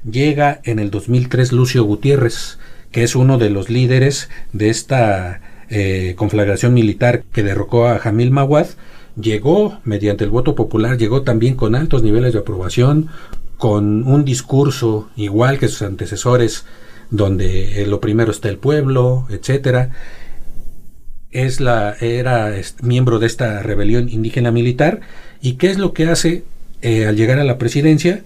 llega 0.09 0.59
en 0.63 0.79
el 0.79 0.91
2003 0.91 1.51
Lucio 1.51 1.83
Gutiérrez, 1.83 2.59
que 2.91 3.03
es 3.03 3.15
uno 3.15 3.37
de 3.37 3.49
los 3.49 3.69
líderes 3.69 4.29
de 4.53 4.69
esta 4.69 5.41
eh, 5.69 6.13
conflagración 6.15 6.73
militar 6.73 7.23
que 7.33 7.43
derrocó 7.43 7.87
a 7.87 7.99
Jamil 7.99 8.31
Mawad, 8.31 8.67
llegó 9.19 9.79
mediante 9.83 10.23
el 10.23 10.29
voto 10.29 10.55
popular, 10.55 10.97
llegó 10.97 11.21
también 11.23 11.55
con 11.55 11.75
altos 11.75 12.03
niveles 12.03 12.33
de 12.33 12.39
aprobación, 12.39 13.09
con 13.57 14.03
un 14.07 14.25
discurso 14.25 15.09
igual 15.15 15.59
que 15.59 15.67
sus 15.67 15.81
antecesores, 15.81 16.65
donde 17.09 17.81
eh, 17.81 17.87
lo 17.87 17.99
primero 17.99 18.31
está 18.31 18.49
el 18.49 18.57
pueblo, 18.57 19.27
etcétera. 19.29 19.91
Es 21.31 21.59
la, 21.59 21.95
era 21.99 22.53
miembro 22.81 23.19
de 23.19 23.27
esta 23.27 23.61
rebelión 23.61 24.09
indígena 24.09 24.51
militar. 24.51 25.01
¿Y 25.41 25.53
qué 25.53 25.69
es 25.69 25.77
lo 25.77 25.93
que 25.93 26.07
hace 26.07 26.43
eh, 26.81 27.05
al 27.05 27.15
llegar 27.15 27.39
a 27.39 27.43
la 27.43 27.57
presidencia? 27.57 28.23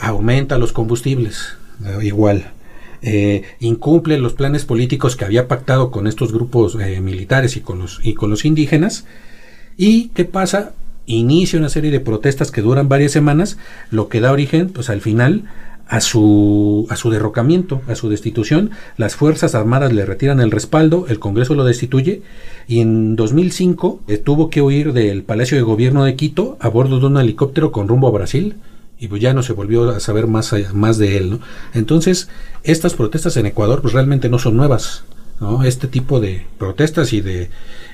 aumenta 0.00 0.58
los 0.58 0.72
combustibles, 0.72 1.56
eh, 1.84 2.04
igual. 2.04 2.50
incumple 3.60 4.18
los 4.18 4.32
planes 4.32 4.64
políticos 4.64 5.14
que 5.14 5.24
había 5.24 5.46
pactado 5.46 5.92
con 5.92 6.08
estos 6.08 6.32
grupos 6.32 6.74
militares 6.74 7.56
y 7.56 7.60
con, 7.60 7.78
los, 7.78 8.00
y 8.02 8.14
con 8.14 8.28
los 8.28 8.44
indígenas. 8.44 9.04
¿Y 9.78 10.08
qué 10.08 10.26
pasa? 10.26 10.72
inicia 11.08 11.58
una 11.58 11.70
serie 11.70 11.90
de 11.90 12.00
protestas 12.00 12.50
que 12.50 12.60
duran 12.60 12.90
varias 12.90 13.12
semanas, 13.12 13.56
lo 13.90 14.08
que 14.08 14.20
da 14.20 14.30
origen, 14.30 14.68
pues 14.68 14.90
al 14.90 15.00
final, 15.00 15.44
a 15.88 16.02
su, 16.02 16.86
a 16.90 16.96
su 16.96 17.10
derrocamiento, 17.10 17.80
a 17.88 17.94
su 17.94 18.10
destitución. 18.10 18.70
Las 18.98 19.16
Fuerzas 19.16 19.54
Armadas 19.54 19.92
le 19.92 20.04
retiran 20.04 20.40
el 20.40 20.50
respaldo, 20.50 21.06
el 21.08 21.18
Congreso 21.18 21.54
lo 21.54 21.64
destituye 21.64 22.22
y 22.68 22.80
en 22.80 23.16
2005 23.16 24.02
eh, 24.06 24.18
tuvo 24.18 24.50
que 24.50 24.60
huir 24.60 24.92
del 24.92 25.22
Palacio 25.22 25.56
de 25.56 25.62
Gobierno 25.62 26.04
de 26.04 26.14
Quito 26.14 26.58
a 26.60 26.68
bordo 26.68 27.00
de 27.00 27.06
un 27.06 27.16
helicóptero 27.16 27.72
con 27.72 27.88
rumbo 27.88 28.08
a 28.08 28.12
Brasil 28.12 28.56
y 29.00 29.08
pues 29.08 29.22
ya 29.22 29.32
no 29.32 29.42
se 29.42 29.54
volvió 29.54 29.88
a 29.88 30.00
saber 30.00 30.26
más, 30.26 30.54
más 30.74 30.98
de 30.98 31.16
él. 31.16 31.30
¿no? 31.30 31.40
Entonces, 31.72 32.28
estas 32.64 32.92
protestas 32.92 33.36
en 33.38 33.46
Ecuador 33.46 33.80
pues 33.80 33.94
realmente 33.94 34.28
no 34.28 34.38
son 34.38 34.56
nuevas. 34.56 35.04
¿no? 35.40 35.64
Este 35.64 35.86
tipo 35.86 36.20
de 36.20 36.46
protestas 36.58 37.12
y 37.14 37.22
de 37.22 37.48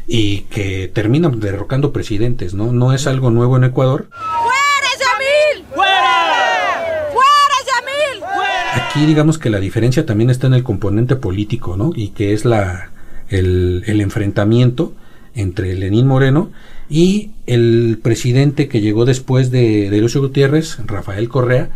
y 0.06 0.42
que 0.42 0.88
terminan 0.88 1.40
derrocando 1.40 1.92
presidentes, 1.92 2.54
¿no? 2.54 2.72
No 2.72 2.92
es 2.92 3.06
algo 3.06 3.30
nuevo 3.30 3.56
en 3.56 3.64
Ecuador. 3.64 4.08
¡Fuera 4.10 4.90
Yamil! 5.00 5.66
¡Fuera! 5.74 7.08
¡Fuera 7.12 7.56
Yamil! 7.66 8.20
¡Fuera! 8.20 8.88
Aquí 8.88 9.06
digamos 9.06 9.38
que 9.38 9.50
la 9.50 9.60
diferencia 9.60 10.04
también 10.04 10.30
está 10.30 10.46
en 10.46 10.54
el 10.54 10.62
componente 10.62 11.16
político, 11.16 11.76
¿no? 11.76 11.92
Y 11.94 12.08
que 12.08 12.32
es 12.32 12.44
la 12.44 12.90
el, 13.28 13.82
el 13.86 14.00
enfrentamiento 14.00 14.92
entre 15.34 15.74
Lenín 15.74 16.06
Moreno 16.06 16.50
y 16.88 17.30
el 17.46 17.98
presidente 18.02 18.68
que 18.68 18.80
llegó 18.80 19.04
después 19.04 19.50
de, 19.50 19.90
de 19.90 20.00
Lucio 20.00 20.20
Gutiérrez, 20.20 20.78
Rafael 20.86 21.28
Correa, 21.28 21.70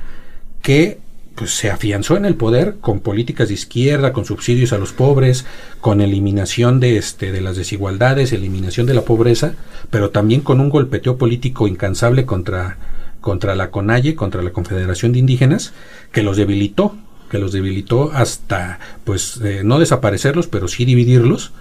que 0.63 0.99
pues 1.39 1.53
se 1.53 1.71
afianzó 1.71 2.17
en 2.17 2.25
el 2.25 2.35
poder 2.35 2.77
con 2.81 3.01
políticas 3.01 3.49
de 3.49 3.55
izquierda, 3.55 4.13
con 4.13 4.25
subsidios 4.25 4.73
a 4.73 4.79
los 4.79 4.93
pobres, 4.93 5.47
con 5.81 6.01
eliminación 6.01 6.81
de 6.81 6.97
este 6.97 7.31
de 7.31 7.41
las 7.41 7.57
desigualdades, 7.57 8.33
eliminación 8.33 8.87
de 8.87 8.95
la 8.95 9.03
pobreza, 9.03 9.55
pero 9.91 10.11
también 10.11 10.41
con 10.41 10.61
un 10.61 10.69
golpeteo 10.69 11.17
político 11.17 11.69
incansable 11.69 12.27
contra 12.27 12.77
contra 13.21 13.55
la 13.55 13.71
CONAIE, 13.71 14.15
contra 14.15 14.43
la 14.43 14.51
Confederación 14.51 15.13
de 15.13 15.19
Indígenas, 15.19 15.73
que 16.13 16.23
los 16.23 16.37
debilitó, 16.37 16.97
que 17.31 17.39
los 17.39 17.53
debilitó 17.53 18.11
hasta 18.13 18.81
pues 19.05 19.41
eh, 19.45 19.63
no 19.65 19.79
desaparecerlos, 19.79 20.49
pero 20.49 20.67
sí 20.67 20.85
dividirlos 20.85 21.53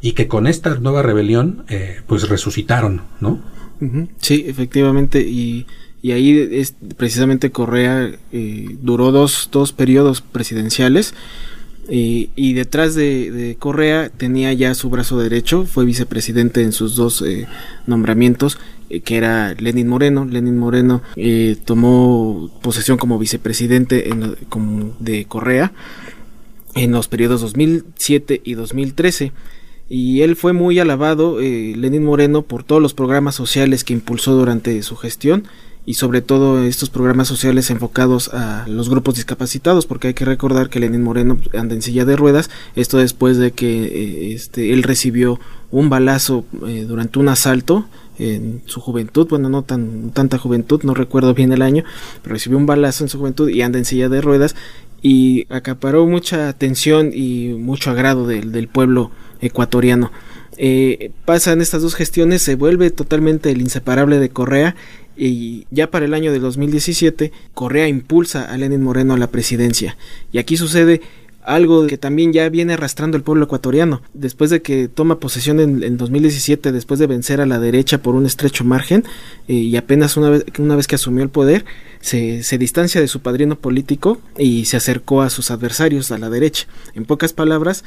y 0.00 0.12
que 0.12 0.28
con 0.28 0.46
esta 0.46 0.74
nueva 0.76 1.02
rebelión 1.02 1.64
eh, 1.68 2.02
pues 2.06 2.28
resucitaron, 2.28 3.02
¿no? 3.20 3.40
Sí, 4.20 4.44
efectivamente 4.46 5.20
y 5.20 5.66
y 6.04 6.12
ahí 6.12 6.50
es 6.52 6.74
precisamente 6.98 7.50
Correa 7.50 8.10
eh, 8.30 8.76
duró 8.82 9.10
dos, 9.10 9.48
dos 9.50 9.72
periodos 9.72 10.20
presidenciales 10.20 11.14
y 11.88 12.52
detrás 12.52 12.94
de, 12.94 13.56
Correa 13.58 14.10
tenía 14.10 14.52
ya 14.52 14.74
su 14.74 14.90
brazo 14.90 15.18
derecho, 15.18 15.64
fue 15.64 15.86
vicepresidente 15.86 16.60
en 16.60 16.72
sus 16.72 16.94
dos 16.94 17.22
eh, 17.22 17.46
nombramientos, 17.86 18.58
eh, 18.90 19.00
que 19.00 19.16
era 19.16 19.54
Lenin 19.54 19.88
Moreno. 19.88 20.26
Lenin 20.26 20.58
Moreno 20.58 21.00
tomó 21.64 22.50
posesión 22.60 22.98
como 22.98 23.18
vicepresidente 23.18 24.10
en, 24.10 24.36
de 24.98 25.24
Correa 25.24 25.72
en 26.74 26.92
los 26.92 27.08
periodos 27.08 27.40
2007 27.40 28.42
y 28.44 28.54
2013 28.54 29.32
y 29.88 30.20
él 30.20 30.36
fue 30.36 30.52
muy 30.52 30.78
alabado, 30.78 31.40
Lenin 31.40 32.04
Moreno, 32.04 32.42
por 32.42 32.62
todos 32.62 32.82
los 32.82 32.92
programas 32.92 33.34
sociales 33.34 33.84
que 33.84 33.94
impulsó 33.94 34.32
durante 34.32 34.82
su 34.82 34.96
gestión 34.96 35.44
y 35.86 35.94
sobre 35.94 36.22
todo 36.22 36.62
estos 36.64 36.88
programas 36.90 37.28
sociales 37.28 37.70
enfocados 37.70 38.28
a 38.32 38.66
los 38.68 38.88
grupos 38.88 39.16
discapacitados, 39.16 39.86
porque 39.86 40.08
hay 40.08 40.14
que 40.14 40.24
recordar 40.24 40.70
que 40.70 40.80
Lenín 40.80 41.02
Moreno 41.02 41.38
anda 41.56 41.74
en 41.74 41.82
silla 41.82 42.04
de 42.04 42.16
ruedas, 42.16 42.50
esto 42.74 42.98
después 42.98 43.36
de 43.36 43.52
que 43.52 43.84
eh, 43.84 44.32
este, 44.32 44.72
él 44.72 44.82
recibió 44.82 45.38
un 45.70 45.90
balazo 45.90 46.44
eh, 46.66 46.84
durante 46.88 47.18
un 47.18 47.28
asalto 47.28 47.86
en 48.18 48.62
su 48.66 48.80
juventud, 48.80 49.26
bueno, 49.28 49.48
no 49.48 49.62
tan 49.62 50.10
tanta 50.10 50.38
juventud, 50.38 50.82
no 50.84 50.94
recuerdo 50.94 51.34
bien 51.34 51.52
el 51.52 51.62
año, 51.62 51.84
pero 52.22 52.34
recibió 52.34 52.56
un 52.56 52.66
balazo 52.66 53.04
en 53.04 53.10
su 53.10 53.18
juventud 53.18 53.48
y 53.48 53.62
anda 53.62 53.78
en 53.78 53.84
silla 53.84 54.08
de 54.08 54.20
ruedas 54.20 54.54
y 55.02 55.46
acaparó 55.52 56.06
mucha 56.06 56.48
atención 56.48 57.10
y 57.12 57.48
mucho 57.58 57.90
agrado 57.90 58.26
del, 58.26 58.68
pueblo 58.68 59.10
ecuatoriano. 59.42 60.12
Eh, 60.56 61.10
pasan 61.24 61.60
estas 61.60 61.82
dos 61.82 61.94
gestiones, 61.94 62.40
se 62.40 62.54
vuelve 62.54 62.90
totalmente 62.90 63.50
el 63.50 63.60
inseparable 63.60 64.18
de 64.18 64.30
Correa 64.30 64.76
y 65.16 65.66
ya 65.70 65.90
para 65.90 66.06
el 66.06 66.14
año 66.14 66.32
de 66.32 66.38
2017 66.38 67.32
Correa 67.54 67.88
impulsa 67.88 68.50
a 68.50 68.56
Lenin 68.56 68.82
Moreno 68.82 69.14
a 69.14 69.18
la 69.18 69.28
presidencia 69.28 69.96
y 70.32 70.38
aquí 70.38 70.56
sucede 70.56 71.00
algo 71.44 71.86
que 71.86 71.98
también 71.98 72.32
ya 72.32 72.48
viene 72.48 72.72
arrastrando 72.72 73.16
el 73.16 73.22
pueblo 73.22 73.44
ecuatoriano. 73.44 74.00
Después 74.14 74.50
de 74.50 74.62
que 74.62 74.88
toma 74.88 75.20
posesión 75.20 75.60
en, 75.60 75.96
2017, 75.96 76.72
después 76.72 76.98
de 76.98 77.06
vencer 77.06 77.40
a 77.40 77.46
la 77.46 77.58
derecha 77.58 77.98
por 77.98 78.14
un 78.14 78.26
estrecho 78.26 78.64
margen, 78.64 79.04
eh, 79.46 79.52
y 79.52 79.76
apenas 79.76 80.16
una 80.16 80.30
vez, 80.30 80.44
una 80.58 80.76
vez 80.76 80.86
que 80.86 80.94
asumió 80.94 81.22
el 81.22 81.28
poder, 81.28 81.64
se, 82.00 82.42
distancia 82.58 83.00
de 83.00 83.08
su 83.08 83.20
padrino 83.20 83.56
político 83.56 84.20
y 84.38 84.64
se 84.64 84.76
acercó 84.76 85.22
a 85.22 85.30
sus 85.30 85.50
adversarios 85.50 86.10
a 86.10 86.18
la 86.18 86.30
derecha. 86.30 86.66
En 86.94 87.04
pocas 87.04 87.32
palabras, 87.32 87.84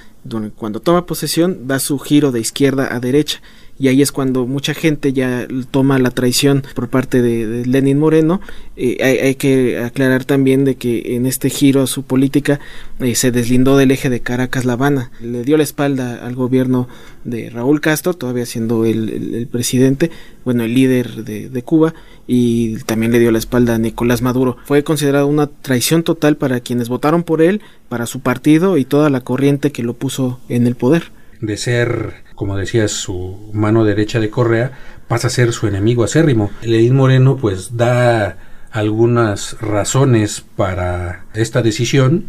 cuando 0.55 0.79
toma 0.79 1.05
posesión, 1.05 1.67
da 1.67 1.79
su 1.79 1.97
giro 1.99 2.31
de 2.31 2.39
izquierda 2.39 2.93
a 2.95 2.99
derecha 2.99 3.41
y 3.79 3.89
ahí 3.89 4.01
es 4.01 4.11
cuando 4.11 4.45
mucha 4.45 4.73
gente 4.73 5.13
ya 5.13 5.47
toma 5.71 5.99
la 5.99 6.11
traición 6.11 6.63
por 6.75 6.89
parte 6.89 7.21
de, 7.21 7.65
Lenin 7.65 7.99
Moreno. 7.99 8.41
Eh, 8.75 8.97
hay, 9.03 9.35
que 9.35 9.79
aclarar 9.79 10.25
también 10.25 10.65
de 10.65 10.75
que 10.75 11.15
en 11.15 11.25
este 11.25 11.49
giro 11.49 11.81
a 11.81 11.87
su 11.87 12.03
política 12.03 12.59
eh, 12.99 13.15
se 13.15 13.31
deslindó 13.31 13.77
del 13.77 13.91
eje 13.91 14.09
de 14.09 14.21
Caracas-La 14.21 14.73
Habana, 14.73 15.11
le 15.21 15.43
dio 15.43 15.57
la 15.57 15.63
espalda 15.63 16.25
al 16.25 16.35
gobierno 16.35 16.87
de 17.23 17.49
Raúl 17.49 17.81
Castro, 17.81 18.13
todavía 18.13 18.45
siendo 18.45 18.85
el, 18.85 19.47
presidente, 19.51 20.11
bueno, 20.45 20.63
el 20.63 20.73
líder 20.73 21.23
de, 21.23 21.49
de, 21.49 21.63
Cuba, 21.63 21.93
y 22.25 22.77
también 22.83 23.11
le 23.11 23.19
dio 23.19 23.31
la 23.31 23.39
espalda 23.39 23.75
a 23.75 23.77
Nicolás 23.77 24.21
Maduro. 24.21 24.57
Fue 24.65 24.83
considerado 24.83 25.27
una 25.27 25.47
traición 25.47 26.03
total 26.03 26.37
para 26.37 26.59
quienes 26.61 26.89
votaron 26.89 27.23
por 27.23 27.41
él, 27.41 27.61
para 27.89 28.05
su 28.05 28.21
partido 28.21 28.77
y 28.77 28.85
toda 28.85 29.09
la 29.09 29.21
corriente 29.21 29.71
que 29.71 29.83
lo 29.83 29.93
puso 29.93 30.39
en 30.49 30.67
el 30.67 30.75
poder. 30.75 31.11
De 31.41 31.57
ser 31.57 32.26
como 32.37 32.55
decías, 32.55 32.91
su 32.91 33.49
mano 33.51 33.83
derecha 33.83 34.19
de 34.19 34.29
Correa, 34.29 34.71
pasa 35.07 35.25
a 35.25 35.31
ser 35.31 35.53
su 35.53 35.65
enemigo 35.65 36.03
acérrimo. 36.03 36.51
Lenín 36.61 36.95
Moreno 36.95 37.35
pues 37.35 37.75
da 37.77 38.37
algunas 38.69 39.59
razones 39.59 40.45
para 40.55 41.25
esta 41.33 41.63
decisión, 41.63 42.25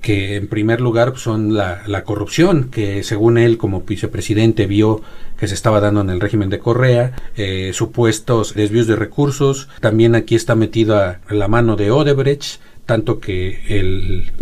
que 0.00 0.36
en 0.36 0.48
primer 0.48 0.80
lugar 0.80 1.12
son 1.16 1.54
la, 1.54 2.04
corrupción, 2.04 2.70
que 2.70 3.02
según 3.02 3.36
él 3.36 3.58
como 3.58 3.82
vicepresidente 3.82 4.64
vio 4.66 5.02
que 5.36 5.46
se 5.46 5.54
estaba 5.54 5.78
dando 5.78 6.00
en 6.00 6.08
el 6.08 6.20
régimen 6.20 6.48
de 6.48 6.58
Correa, 6.58 7.12
eh, 7.36 7.72
supuestos 7.74 8.54
desvíos 8.54 8.86
de 8.86 8.96
recursos, 8.96 9.68
también 9.80 10.14
aquí 10.14 10.36
está 10.36 10.54
metida 10.54 11.20
la 11.28 11.48
mano 11.48 11.76
de 11.76 11.90
Odebrecht, 11.90 12.60
tanto 12.86 13.20
que 13.20 13.60
el 13.68 14.32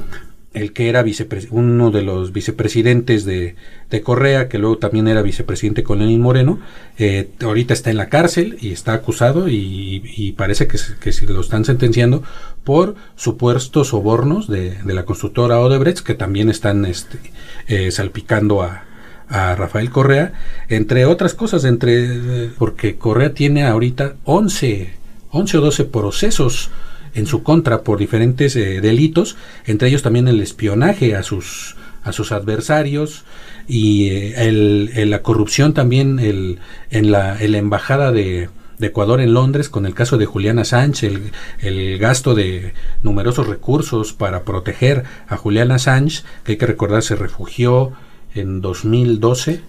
el 0.55 0.73
que 0.73 0.89
era 0.89 1.05
uno 1.51 1.91
de 1.91 2.03
los 2.03 2.33
vicepresidentes 2.33 3.25
de, 3.25 3.55
Correa, 4.03 4.49
que 4.49 4.59
luego 4.59 4.79
también 4.79 5.09
era 5.09 5.23
vicepresidente 5.23 5.83
con 5.83 5.99
Lenín 5.99 6.21
Moreno, 6.21 6.61
eh, 6.99 7.29
ahorita 7.41 7.75
está 7.75 7.91
en 7.91 7.99
la 7.99 8.09
cárcel 8.09 8.57
y 8.61 8.73
está 8.73 8.95
acusado 8.95 9.49
y, 9.49 10.35
parece 10.37 10.67
que, 10.67 10.79
que 11.01 11.13
se 11.13 11.27
lo 11.27 11.41
están 11.41 11.65
sentenciando 11.65 12.23
por 12.65 12.95
supuestos 13.17 13.89
sobornos 13.89 14.49
de, 14.49 14.77
la 14.85 15.05
constructora 15.05 15.61
Odebrecht, 15.61 16.01
que 16.01 16.15
también 16.15 16.49
están 16.49 16.85
este, 16.85 17.19
eh, 17.69 17.91
salpicando 17.91 18.63
a, 18.63 18.85
a 19.29 19.55
Rafael 19.57 19.91
Correa, 19.91 20.33
entre 20.69 21.07
otras 21.07 21.35
cosas, 21.35 21.65
entre 21.65 22.51
porque 22.59 22.97
Correa 22.97 23.35
tiene 23.35 23.65
ahorita 23.65 24.15
11, 24.25 24.91
11 25.31 25.59
o 25.59 25.61
12 25.61 25.85
procesos 25.85 26.71
en 27.15 27.27
su 27.27 27.43
contra 27.43 27.83
por 27.83 27.99
diferentes 27.99 28.57
eh, 28.57 28.81
delitos, 28.81 29.37
entre 29.67 29.89
ellos 29.89 30.03
también 30.03 30.29
el 30.29 30.41
espionaje 30.41 31.15
a 31.15 31.23
sus 31.23 31.77
a 32.05 32.13
sus 32.13 32.33
adversarios 32.33 33.25
y 33.69 34.09
eh, 34.09 34.49
el, 34.49 35.11
la 35.11 35.23
corrupción 35.23 35.73
también 35.73 36.19
el, 36.19 36.59
en, 36.91 37.13
la, 37.13 37.41
embajada 37.41 38.11
de, 38.11 38.49
Ecuador 38.81 39.21
en 39.21 39.33
Londres 39.33 39.69
con 39.69 39.87
el 39.87 39.95
caso 39.95 40.19
de 40.19 40.27
Juliana 40.27 40.65
Sánchez, 40.65 41.13
el, 41.13 41.33
el, 41.61 41.99
gasto 41.99 42.35
de 42.35 42.75
numerosos 43.05 43.47
recursos 43.47 44.13
para 44.13 44.43
proteger 44.43 45.05
a 45.29 45.37
Juliana 45.37 45.79
Sánchez, 45.79 46.25
que 46.43 46.53
hay 46.53 46.59
que 46.59 46.67
recordar 46.67 47.05
se 47.05 47.15
refugió 47.15 47.93
en 48.35 48.61
2012 48.61 49.61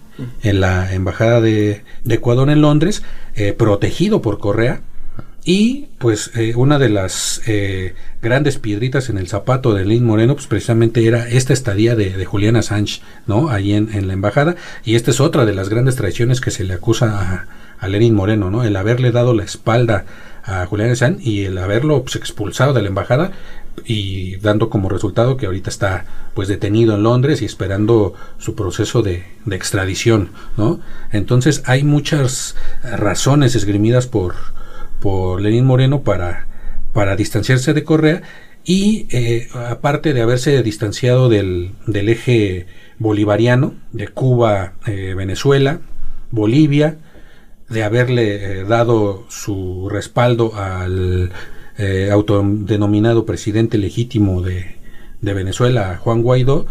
en 0.42 0.60
la 0.60 0.92
embajada 0.92 1.40
de, 1.40 1.84
de 2.04 2.14
Ecuador 2.14 2.50
en 2.50 2.60
Londres, 2.60 3.02
eh, 3.34 3.52
protegido 3.52 4.22
por 4.22 4.38
Correa, 4.38 4.82
y 5.44 5.88
pues 5.98 6.30
eh, 6.34 6.54
una 6.56 6.78
de 6.78 6.88
las 6.88 7.42
eh, 7.46 7.94
grandes 8.22 8.58
piedritas 8.58 9.10
en 9.10 9.18
el 9.18 9.28
zapato 9.28 9.74
de 9.74 9.84
Lenín 9.84 10.06
Moreno, 10.06 10.34
pues 10.34 10.46
precisamente 10.46 11.06
era 11.06 11.28
esta 11.28 11.52
estadía 11.52 11.94
de, 11.94 12.16
de 12.16 12.24
Juliana 12.24 12.62
Sánchez, 12.62 13.02
¿no? 13.26 13.50
Ahí 13.50 13.74
en, 13.74 13.92
en, 13.92 14.08
la 14.08 14.14
embajada. 14.14 14.56
Y 14.84 14.94
esta 14.94 15.10
es 15.10 15.20
otra 15.20 15.44
de 15.44 15.54
las 15.54 15.68
grandes 15.68 15.96
traiciones 15.96 16.40
que 16.40 16.50
se 16.50 16.64
le 16.64 16.72
acusa 16.72 17.20
a, 17.20 17.46
a 17.78 17.88
Lenín 17.88 18.14
Moreno, 18.14 18.50
¿no? 18.50 18.64
El 18.64 18.74
haberle 18.76 19.12
dado 19.12 19.34
la 19.34 19.44
espalda 19.44 20.06
a 20.44 20.64
Juliana 20.64 20.96
Sánchez 20.96 21.26
y 21.26 21.44
el 21.44 21.58
haberlo 21.58 22.02
pues, 22.02 22.16
expulsado 22.16 22.72
de 22.72 22.80
la 22.80 22.88
embajada 22.88 23.32
y 23.84 24.36
dando 24.36 24.70
como 24.70 24.88
resultado 24.88 25.36
que 25.36 25.46
ahorita 25.46 25.68
está 25.68 26.06
pues 26.32 26.48
detenido 26.48 26.94
en 26.94 27.02
Londres 27.02 27.42
y 27.42 27.44
esperando 27.44 28.14
su 28.38 28.54
proceso 28.54 29.02
de, 29.02 29.24
de 29.44 29.56
extradición, 29.56 30.30
¿no? 30.56 30.80
Entonces 31.12 31.62
hay 31.66 31.84
muchas 31.84 32.56
razones 32.82 33.54
esgrimidas 33.56 34.06
por 34.06 34.34
por 35.04 35.42
Lenín 35.42 35.66
Moreno 35.66 36.00
para, 36.00 36.46
para 36.94 37.14
distanciarse 37.14 37.74
de 37.74 37.84
Correa 37.84 38.22
y 38.64 39.06
eh, 39.10 39.48
aparte 39.68 40.14
de 40.14 40.22
haberse 40.22 40.62
distanciado 40.62 41.28
del, 41.28 41.72
del 41.86 42.08
eje 42.08 42.64
bolivariano 42.98 43.74
de 43.92 44.08
Cuba, 44.08 44.72
eh, 44.86 45.12
Venezuela, 45.14 45.80
Bolivia, 46.30 46.96
de 47.68 47.84
haberle 47.84 48.60
eh, 48.60 48.64
dado 48.64 49.26
su 49.28 49.90
respaldo 49.90 50.54
al 50.56 51.30
autodenominado 52.10 53.26
presidente 53.26 53.76
legítimo 53.76 54.40
de, 54.40 54.76
de 55.20 55.34
Venezuela, 55.34 55.98
Juan 56.00 56.22
Guaidó. 56.22 56.66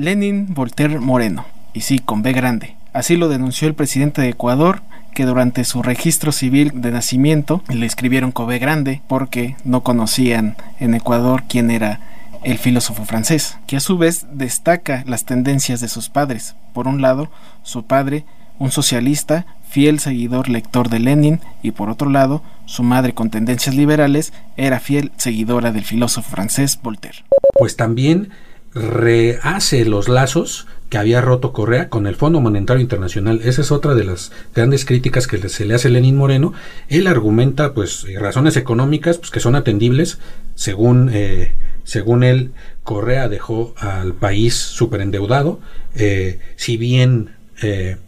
Lenin 0.00 0.52
Voltaire 0.52 0.98
Moreno, 0.98 1.46
y 1.74 1.82
sí, 1.82 2.00
con 2.00 2.22
B 2.22 2.32
grande. 2.32 2.77
Así 2.92 3.16
lo 3.16 3.28
denunció 3.28 3.68
el 3.68 3.74
presidente 3.74 4.22
de 4.22 4.30
Ecuador 4.30 4.82
que 5.14 5.24
durante 5.24 5.64
su 5.64 5.82
registro 5.82 6.32
civil 6.32 6.72
de 6.74 6.90
nacimiento 6.90 7.62
le 7.68 7.86
escribieron 7.86 8.32
Cové 8.32 8.58
Grande 8.58 9.02
porque 9.08 9.56
no 9.64 9.82
conocían 9.82 10.56
en 10.78 10.94
Ecuador 10.94 11.44
quién 11.48 11.70
era 11.70 12.00
el 12.44 12.58
filósofo 12.58 13.04
francés, 13.04 13.58
que 13.66 13.76
a 13.76 13.80
su 13.80 13.98
vez 13.98 14.26
destaca 14.32 15.02
las 15.06 15.24
tendencias 15.24 15.80
de 15.80 15.88
sus 15.88 16.08
padres. 16.08 16.54
Por 16.72 16.86
un 16.86 17.02
lado, 17.02 17.30
su 17.62 17.84
padre, 17.84 18.24
un 18.58 18.70
socialista, 18.70 19.46
fiel 19.68 19.98
seguidor 19.98 20.48
lector 20.48 20.88
de 20.88 21.00
Lenin, 21.00 21.40
y 21.62 21.72
por 21.72 21.90
otro 21.90 22.08
lado, 22.08 22.42
su 22.64 22.82
madre 22.82 23.12
con 23.12 23.30
tendencias 23.30 23.74
liberales 23.74 24.32
era 24.56 24.80
fiel 24.80 25.12
seguidora 25.16 25.72
del 25.72 25.84
filósofo 25.84 26.30
francés 26.30 26.78
Voltaire. 26.82 27.24
Pues 27.58 27.76
también 27.76 28.30
rehace 28.72 29.84
los 29.84 30.08
lazos 30.08 30.66
que 30.88 30.98
había 30.98 31.20
roto 31.20 31.52
Correa 31.52 31.88
con 31.88 32.06
el 32.06 32.16
Fondo 32.16 32.40
Monetario 32.40 32.80
Internacional. 32.80 33.40
Esa 33.44 33.60
es 33.60 33.70
otra 33.70 33.94
de 33.94 34.04
las 34.04 34.32
grandes 34.54 34.84
críticas 34.84 35.26
que 35.26 35.48
se 35.48 35.64
le 35.66 35.74
hace 35.74 35.88
a 35.88 35.90
Lenín 35.90 36.16
Moreno. 36.16 36.54
Él 36.88 37.06
argumenta, 37.06 37.74
pues, 37.74 38.04
eh, 38.08 38.18
razones 38.18 38.56
económicas, 38.56 39.18
pues, 39.18 39.30
que 39.30 39.40
son 39.40 39.54
atendibles. 39.54 40.18
Según, 40.54 41.10
eh, 41.12 41.52
según 41.84 42.24
él, 42.24 42.52
Correa 42.84 43.28
dejó 43.28 43.74
al 43.76 44.14
país 44.14 44.54
superendeudado. 44.54 45.60
Eh, 45.94 46.38
si 46.56 46.76
bien 46.76 47.30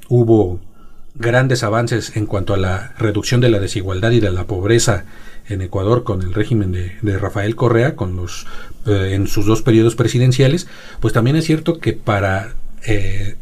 hubo 0.08 0.60
grandes 1.16 1.64
avances 1.64 2.16
en 2.16 2.26
cuanto 2.26 2.54
a 2.54 2.56
la 2.56 2.94
reducción 2.98 3.40
de 3.40 3.50
la 3.50 3.58
desigualdad 3.58 4.12
y 4.12 4.20
de 4.20 4.30
la 4.30 4.46
pobreza 4.46 5.06
en 5.48 5.60
Ecuador 5.60 6.04
con 6.04 6.22
el 6.22 6.32
régimen 6.32 6.70
de, 6.70 6.92
de 7.02 7.18
Rafael 7.18 7.56
Correa, 7.56 7.96
con 7.96 8.14
los 8.14 8.46
en 8.86 9.26
sus 9.26 9.44
dos 9.46 9.62
periodos 9.62 9.96
presidenciales, 9.96 10.68
pues 11.00 11.12
también 11.12 11.34
es 11.34 11.46
cierto 11.46 11.80
que 11.80 11.94
para 11.94 12.54
eh, 12.86 13.36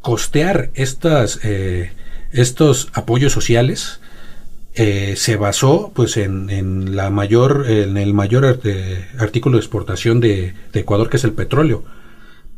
costear 0.00 0.70
estas, 0.74 1.40
eh, 1.44 1.92
estos 2.32 2.88
apoyos 2.92 3.32
sociales 3.32 4.00
eh, 4.74 5.14
se 5.16 5.36
basó 5.36 5.92
pues 5.94 6.16
en, 6.16 6.96
la 6.96 7.10
mayor 7.10 7.66
en 7.68 7.96
el 7.96 8.14
mayor 8.14 8.58
artículo 9.18 9.56
de 9.56 9.60
exportación 9.60 10.20
de, 10.20 10.54
Ecuador 10.72 11.10
que 11.10 11.18
es 11.18 11.24
el 11.24 11.32
petróleo. 11.32 11.84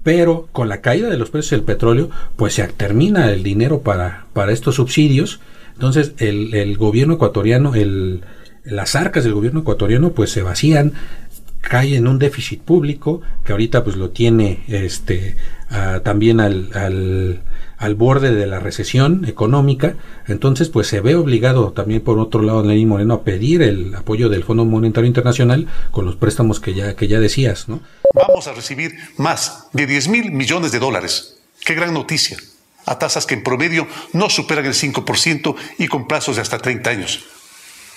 Pero 0.03 0.49
con 0.53 0.69
la 0.69 0.81
caída 0.81 1.09
de 1.09 1.17
los 1.17 1.31
precios 1.31 1.53
del 1.53 1.63
petróleo 1.63 2.11
pues 2.37 2.55
se 2.55 2.67
termina 2.69 3.31
el 3.33 3.43
dinero 3.43 3.81
para, 3.81 4.27
para 4.33 4.53
estos 4.53 4.77
subsidios. 4.77 5.41
Entonces 5.73 6.13
el, 6.19 6.55
el 6.55 6.77
gobierno 6.77 7.15
ecuatoriano 7.15 7.75
el, 7.75 8.23
las 8.65 8.95
arcas 8.95 9.25
del 9.25 9.35
gobierno 9.35 9.61
ecuatoriano 9.61 10.13
pues 10.13 10.31
se 10.31 10.43
vacían 10.43 10.95
cae 11.69 11.97
en 11.97 12.07
un 12.07 12.19
déficit 12.19 12.61
público 12.61 13.23
que 13.45 13.53
ahorita 13.53 13.85
pues 13.85 13.97
lo 13.97 14.11
tiene 14.11 14.63
este 14.69 15.37
también 16.05 16.39
al, 16.41 16.71
al, 16.75 17.43
al, 17.79 17.95
borde 17.97 18.33
de 18.33 18.47
la 18.47 18.61
recesión 18.61 19.25
económica. 19.25 19.97
Entonces 20.29 20.69
pues 20.69 20.87
se 20.87 21.01
ve 21.01 21.17
obligado 21.17 21.73
también 21.73 22.03
por 22.03 22.19
otro 22.19 22.43
lado 22.43 22.63
Lenín 22.63 22.89
Moreno 22.89 23.15
a 23.15 23.25
pedir 23.25 23.63
el 23.63 23.95
apoyo 23.95 24.29
del 24.29 24.45
Fondo 24.45 24.65
Monetario 24.65 25.09
Internacional 25.09 25.67
con 25.91 26.05
los 26.05 26.17
préstamos 26.17 26.61
que 26.61 26.75
ya 26.75 26.95
que 26.95 27.09
ya 27.09 27.19
decías 27.19 27.69
¿no? 27.69 27.81
vamos 28.15 28.47
a 28.47 28.53
recibir 28.53 28.95
más 29.17 29.67
de 29.73 29.87
10 29.87 30.09
mil 30.09 30.33
millones 30.33 30.71
de 30.73 30.79
dólares. 30.79 31.39
Qué 31.65 31.75
gran 31.75 31.93
noticia. 31.95 32.37
A 32.87 32.99
tasas 32.99 33.25
que 33.27 33.35
en 33.35 33.43
promedio 33.43 33.89
no 34.13 34.29
superan 34.29 34.67
el 34.67 34.75
5% 34.75 35.57
y 35.79 35.89
con 35.89 36.07
plazos 36.07 36.37
de 36.37 36.43
hasta 36.43 36.59
30 36.59 36.91
años. 36.91 37.25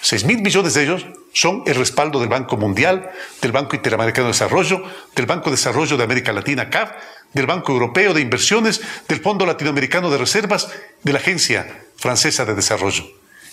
6 0.02 0.24
mil 0.26 0.42
millones 0.42 0.74
de 0.74 0.84
ellos 0.84 1.06
son 1.40 1.62
el 1.68 1.76
respaldo 1.76 2.20
del 2.20 2.30
Banco 2.30 2.58
Mundial, 2.58 3.12
del 3.42 3.52
Banco 3.52 3.76
Interamericano 3.76 4.28
de 4.28 4.34
Desarrollo, 4.34 4.82
del 5.16 5.28
Banco 5.28 5.46
de 5.46 5.56
Desarrollo 5.56 5.96
de 5.96 6.04
América 6.04 6.34
Latina, 6.34 6.72
CAF, 6.72 6.92
del 7.34 7.46
Banco 7.46 7.74
Europeo 7.74 8.16
de 8.16 8.22
Inversiones, 8.22 8.82
del 9.08 9.20
Fondo 9.20 9.46
Latinoamericano 9.46 10.10
de 10.10 10.18
Reservas, 10.18 10.70
de 11.04 11.14
la 11.14 11.20
Agencia 11.20 11.84
Francesa 11.98 12.44
de 12.46 12.56
Desarrollo. 12.56 13.04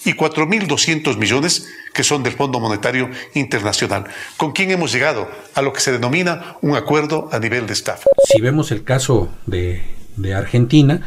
Y 0.06 0.14
4.200 0.14 1.18
millones 1.18 1.68
que 1.92 2.04
son 2.04 2.22
del 2.22 2.32
Fondo 2.32 2.58
Monetario 2.58 3.10
Internacional, 3.34 4.04
con 4.38 4.52
quien 4.52 4.70
hemos 4.70 4.90
llegado 4.90 5.30
a 5.54 5.60
lo 5.60 5.74
que 5.74 5.80
se 5.80 5.92
denomina 5.92 6.56
un 6.62 6.76
acuerdo 6.76 7.28
a 7.32 7.38
nivel 7.38 7.66
de 7.66 7.74
staff. 7.74 8.04
Si 8.24 8.40
vemos 8.40 8.70
el 8.70 8.84
caso 8.84 9.28
de, 9.44 9.82
de 10.16 10.34
Argentina, 10.34 11.02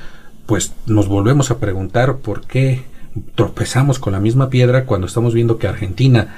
pues 0.46 0.74
nos 0.86 1.08
volvemos 1.08 1.50
a 1.50 1.60
preguntar 1.60 2.18
por 2.18 2.46
qué 2.46 2.84
tropezamos 3.34 3.98
con 3.98 4.14
la 4.14 4.20
misma 4.20 4.52
piedra 4.52 4.86
cuando 4.86 5.08
estamos 5.08 5.34
viendo 5.34 5.58
que 5.58 5.68
Argentina 5.68 6.36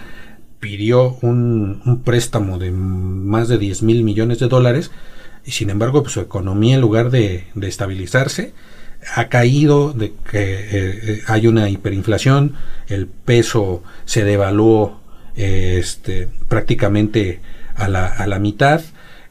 pidió 0.60 1.18
un, 1.22 2.02
préstamo 2.04 2.58
de 2.60 2.72
más 2.72 3.48
de 3.48 3.58
10 3.58 3.84
mil 3.84 4.04
millones 4.04 4.40
de 4.40 4.48
dólares 4.48 4.92
y 5.46 5.52
sin 5.52 5.70
embargo 5.70 6.04
pues, 6.04 6.14
su 6.14 6.20
economía 6.20 6.76
en 6.76 6.82
lugar 6.82 7.10
de, 7.10 7.46
estabilizarse 7.62 8.54
ha 9.16 9.30
caído, 9.30 9.94
de 9.94 10.14
que 10.30 10.40
eh, 10.42 10.70
eh, 10.72 11.22
hay 11.28 11.48
una 11.48 11.70
hiperinflación, 11.70 12.56
el 12.88 13.08
peso 13.08 13.82
se 14.04 14.26
devaluó 14.26 15.00
este, 15.36 16.28
prácticamente 16.50 17.40
a 17.76 17.88
la, 17.88 18.08
a 18.08 18.28
la 18.28 18.40
mitad, 18.40 18.82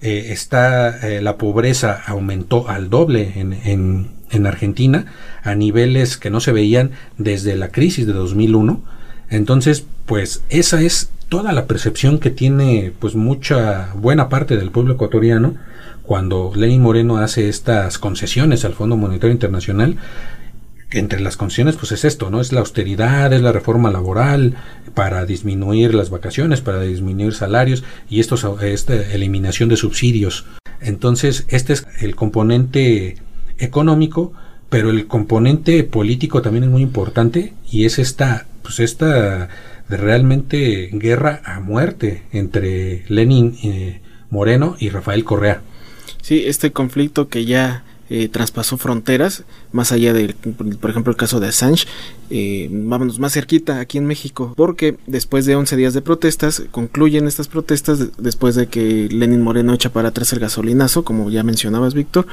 eh, 0.01 0.29
está 0.31 0.99
la 1.21 1.37
pobreza 1.37 2.03
aumentó 2.07 2.71
al 2.71 2.89
doble 2.89 3.35
en, 3.37 3.53
en, 3.53 4.11
en 4.31 4.47
Argentina 4.47 5.13
a 5.43 5.55
niveles 5.55 6.17
que 6.17 6.31
no 6.31 6.41
se 6.41 6.53
veían 6.53 6.93
desde 7.19 7.55
la 7.57 7.69
crisis 7.69 8.07
de 8.07 8.15
2001. 8.15 8.83
Entonces, 9.29 9.85
pues 10.07 10.43
esa 10.49 10.81
es 10.81 11.11
toda 11.29 11.53
la 11.53 11.67
percepción 11.67 12.19
que 12.19 12.31
tiene 12.31 12.93
pues 12.99 13.15
mucha 13.15 13.93
buena 13.95 14.29
parte 14.29 14.57
del 14.57 14.71
pueblo 14.71 14.95
ecuatoriano 14.95 15.55
cuando 16.03 16.53
Lenín 16.55 16.83
Moreno 16.83 17.19
hace 17.19 17.49
estas 17.49 17.99
concesiones 17.99 18.65
al 18.65 18.75
Fondo 18.75 18.97
Monetario 18.97 19.33
Internacional 19.33 19.97
entre 20.91 21.21
las 21.21 21.37
concesiones 21.37 21.77
pues 21.77 21.93
es 21.93 22.05
esto, 22.05 22.31
¿no? 22.31 22.41
Es 22.41 22.53
la 22.53 22.61
austeridad, 22.61 23.33
es 23.33 23.43
la 23.43 23.53
reforma 23.53 23.91
laboral 23.91 24.55
para 24.95 25.27
disminuir 25.27 25.95
las 25.95 26.09
vacaciones, 26.09 26.63
para 26.63 26.81
disminuir 26.81 27.35
salarios 27.35 27.85
y 28.09 28.21
esto 28.21 28.59
esta 28.61 28.95
eliminación 28.95 29.69
de 29.69 29.77
subsidios. 29.77 30.47
Entonces, 30.81 31.45
este 31.49 31.75
es 31.75 31.87
el 32.01 32.15
componente 32.17 33.17
económico, 33.59 34.33
pero 34.71 34.91
el 34.91 35.07
componente 35.07 35.85
político 35.85 36.41
también 36.41 36.65
es 36.65 36.71
muy 36.71 36.83
importante 36.83 37.53
y 37.71 37.85
es 37.85 37.99
esta, 37.99 38.47
pues 38.63 38.81
esta 38.81 39.49
de 39.89 39.97
realmente 39.97 40.91
guerra 40.93 41.41
a 41.45 41.61
muerte 41.61 42.23
entre 42.33 43.05
Lenin 43.09 43.57
eh, 43.63 44.01
Moreno 44.31 44.77
y 44.79 44.91
Rafael 44.91 45.25
Correa. 45.25 45.63
Sí, 46.21 46.45
este 46.47 46.73
conflicto 46.73 47.29
que 47.29 47.45
ya 47.45 47.85
eh, 48.11 48.29
traspasó 48.29 48.79
fronteras, 48.79 49.45
más 49.71 49.93
allá 49.93 50.15
del, 50.15 50.35
por 50.35 50.89
ejemplo, 50.89 51.11
el 51.11 51.17
caso 51.19 51.41
de 51.41 51.49
Assange, 51.49 51.87
eh, 52.31 52.69
vámonos 52.71 53.19
más 53.19 53.35
cerquita 53.35 53.81
aquí 53.81 53.99
en 53.99 54.07
México, 54.07 54.55
porque 54.57 54.97
después 55.07 55.45
de 55.45 55.57
11 55.57 55.77
días 55.77 55.93
de 55.93 56.01
protestas, 56.01 56.63
concluyen 56.71 57.27
estas 57.27 57.49
protestas 57.49 58.17
después 58.17 58.55
de 58.55 58.69
que 58.69 59.11
Lenin 59.11 59.43
Moreno 59.43 59.75
echa 59.75 59.93
para 59.93 60.09
atrás 60.09 60.33
el 60.33 60.39
gasolinazo, 60.39 61.05
como 61.05 61.29
ya 61.29 61.43
mencionabas, 61.43 61.93
Víctor, 61.93 62.27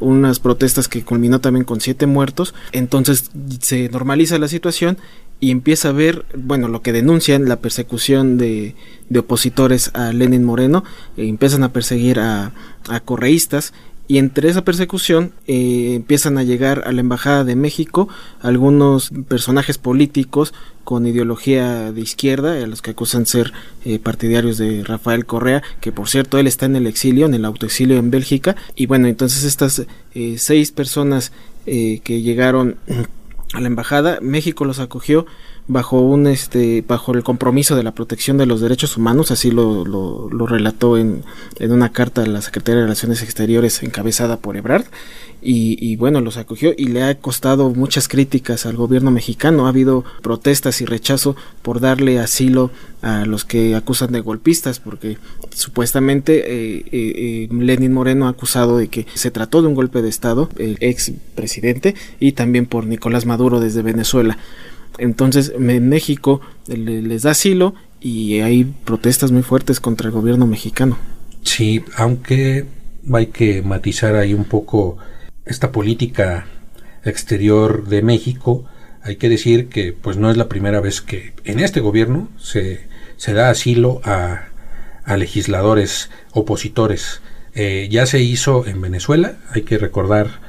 unas 0.00 0.40
protestas 0.40 0.88
que 0.88 1.04
culminó 1.04 1.40
también 1.40 1.64
con 1.64 1.80
siete 1.80 2.06
muertos, 2.06 2.52
entonces 2.72 3.30
se 3.60 3.88
normaliza 3.88 4.36
la 4.40 4.48
situación 4.48 4.98
y 5.40 5.50
empieza 5.50 5.88
a 5.88 5.92
ver, 5.92 6.26
bueno, 6.36 6.68
lo 6.68 6.82
que 6.82 6.92
denuncian, 6.92 7.48
la 7.48 7.60
persecución 7.60 8.36
de, 8.36 8.76
de 9.08 9.18
opositores 9.18 9.90
a 9.94 10.12
Lenin 10.12 10.44
Moreno, 10.44 10.84
e 11.16 11.26
empiezan 11.26 11.64
a 11.64 11.72
perseguir 11.72 12.20
a, 12.20 12.52
a 12.88 13.00
correístas 13.00 13.72
y 14.10 14.18
entre 14.18 14.48
esa 14.48 14.64
persecución 14.64 15.30
eh, 15.46 15.92
empiezan 15.94 16.36
a 16.36 16.42
llegar 16.42 16.82
a 16.84 16.90
la 16.90 17.00
Embajada 17.00 17.44
de 17.44 17.54
México 17.54 18.08
algunos 18.40 19.12
personajes 19.28 19.78
políticos 19.78 20.52
con 20.82 21.06
ideología 21.06 21.92
de 21.92 22.00
izquierda, 22.00 22.54
a 22.54 22.66
los 22.66 22.82
que 22.82 22.90
acusan 22.90 23.24
ser 23.24 23.52
eh, 23.84 24.00
partidarios 24.00 24.58
de 24.58 24.82
Rafael 24.82 25.26
Correa, 25.26 25.62
que 25.80 25.92
por 25.92 26.08
cierto 26.08 26.40
él 26.40 26.48
está 26.48 26.66
en 26.66 26.74
el 26.74 26.88
exilio, 26.88 27.24
en 27.24 27.34
el 27.34 27.44
autoexilio 27.44 27.98
en 27.98 28.10
Bélgica, 28.10 28.56
y 28.74 28.86
bueno, 28.86 29.06
entonces 29.06 29.44
estas 29.44 29.86
eh, 30.14 30.34
seis 30.38 30.72
personas 30.72 31.30
que 31.64 32.22
llegaron 32.22 32.78
a 33.52 33.60
la 33.60 33.66
embajada, 33.66 34.18
México 34.20 34.64
los 34.64 34.78
acogió 34.78 35.26
bajo 35.70 36.00
un 36.00 36.26
este 36.26 36.84
bajo 36.86 37.12
el 37.12 37.22
compromiso 37.22 37.76
de 37.76 37.84
la 37.84 37.92
protección 37.92 38.36
de 38.38 38.46
los 38.46 38.60
derechos 38.60 38.96
humanos 38.96 39.30
así 39.30 39.52
lo, 39.52 39.84
lo, 39.84 40.46
relató 40.46 40.98
en, 40.98 41.22
en, 41.60 41.70
una 41.70 41.92
carta 41.92 42.22
de 42.22 42.28
la 42.28 42.42
Secretaría 42.42 42.80
de 42.80 42.86
Relaciones 42.86 43.22
Exteriores 43.22 43.82
encabezada 43.84 44.36
por 44.38 44.56
Ebrard 44.56 44.86
y, 45.42 45.78
y, 45.80 45.96
bueno 45.96 46.20
los 46.20 46.36
acogió 46.36 46.74
y 46.76 46.86
le 46.86 47.04
ha 47.04 47.14
costado 47.18 47.70
muchas 47.70 48.08
críticas 48.08 48.66
al 48.66 48.76
gobierno 48.76 49.10
mexicano. 49.10 49.64
Ha 49.64 49.70
habido 49.70 50.04
protestas 50.22 50.80
y 50.80 50.84
rechazo 50.84 51.34
por 51.62 51.80
darle 51.80 52.18
asilo 52.18 52.70
a 53.00 53.24
los 53.24 53.44
que 53.44 53.74
acusan 53.74 54.12
de 54.12 54.20
golpistas 54.20 54.80
porque 54.80 55.16
supuestamente 55.50 56.38
eh, 56.38 56.84
eh, 56.92 56.92
eh, 56.92 57.48
Lenin 57.50 57.94
Moreno 57.94 58.26
ha 58.26 58.30
acusado 58.30 58.76
de 58.76 58.88
que 58.88 59.06
se 59.14 59.30
trató 59.30 59.62
de 59.62 59.68
un 59.68 59.74
golpe 59.74 60.02
de 60.02 60.10
estado 60.10 60.50
el 60.58 60.76
ex 60.80 61.12
presidente 61.34 61.94
y 62.18 62.32
también 62.32 62.66
por 62.66 62.86
Nicolás 62.86 63.24
Maduro 63.24 63.60
desde 63.60 63.82
Venezuela 63.82 64.36
entonces 65.00 65.52
en 65.56 65.88
México 65.88 66.40
les 66.66 67.22
da 67.22 67.32
asilo 67.32 67.74
y 68.00 68.40
hay 68.40 68.64
protestas 68.64 69.32
muy 69.32 69.42
fuertes 69.42 69.80
contra 69.80 70.06
el 70.06 70.12
gobierno 70.12 70.46
mexicano. 70.46 70.98
Sí, 71.42 71.82
aunque 71.96 72.66
hay 73.12 73.26
que 73.26 73.62
matizar 73.62 74.14
ahí 74.14 74.34
un 74.34 74.44
poco 74.44 74.98
esta 75.44 75.72
política 75.72 76.46
exterior 77.04 77.88
de 77.88 78.02
México, 78.02 78.64
hay 79.02 79.16
que 79.16 79.28
decir 79.28 79.68
que 79.68 79.92
pues 79.92 80.16
no 80.16 80.30
es 80.30 80.36
la 80.36 80.48
primera 80.48 80.80
vez 80.80 81.00
que 81.00 81.32
en 81.44 81.60
este 81.60 81.80
gobierno 81.80 82.28
se, 82.38 82.86
se 83.16 83.32
da 83.32 83.50
asilo 83.50 84.00
a, 84.04 84.48
a 85.04 85.16
legisladores 85.16 86.10
opositores. 86.32 87.22
Eh, 87.54 87.88
ya 87.90 88.06
se 88.06 88.20
hizo 88.20 88.66
en 88.66 88.80
Venezuela, 88.80 89.38
hay 89.50 89.62
que 89.62 89.78
recordar 89.78 90.40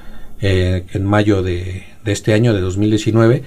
eh, 0.42 0.84
en 0.94 1.06
mayo 1.06 1.42
de, 1.42 1.84
de 2.04 2.12
este 2.12 2.34
año, 2.34 2.54
de 2.54 2.62
2019, 2.62 3.44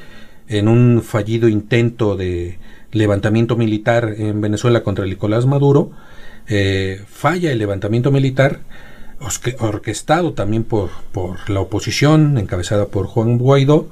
en 0.49 0.69
un 0.69 1.03
fallido 1.03 1.49
intento 1.49 2.17
de 2.17 2.59
levantamiento 2.93 3.57
militar 3.57 4.15
en 4.19 4.41
Venezuela 4.41 4.83
contra 4.83 5.05
Nicolás 5.05 5.47
Maduro, 5.47 5.91
eh, 6.47 7.03
falla 7.09 7.51
el 7.51 7.59
levantamiento 7.59 8.11
militar, 8.11 8.61
orquestado 9.59 10.33
también 10.33 10.65
por, 10.65 10.91
por 11.13 11.49
la 11.49 11.61
oposición, 11.61 12.37
encabezada 12.39 12.87
por 12.87 13.07
Juan 13.07 13.39
Guaidó, 13.39 13.89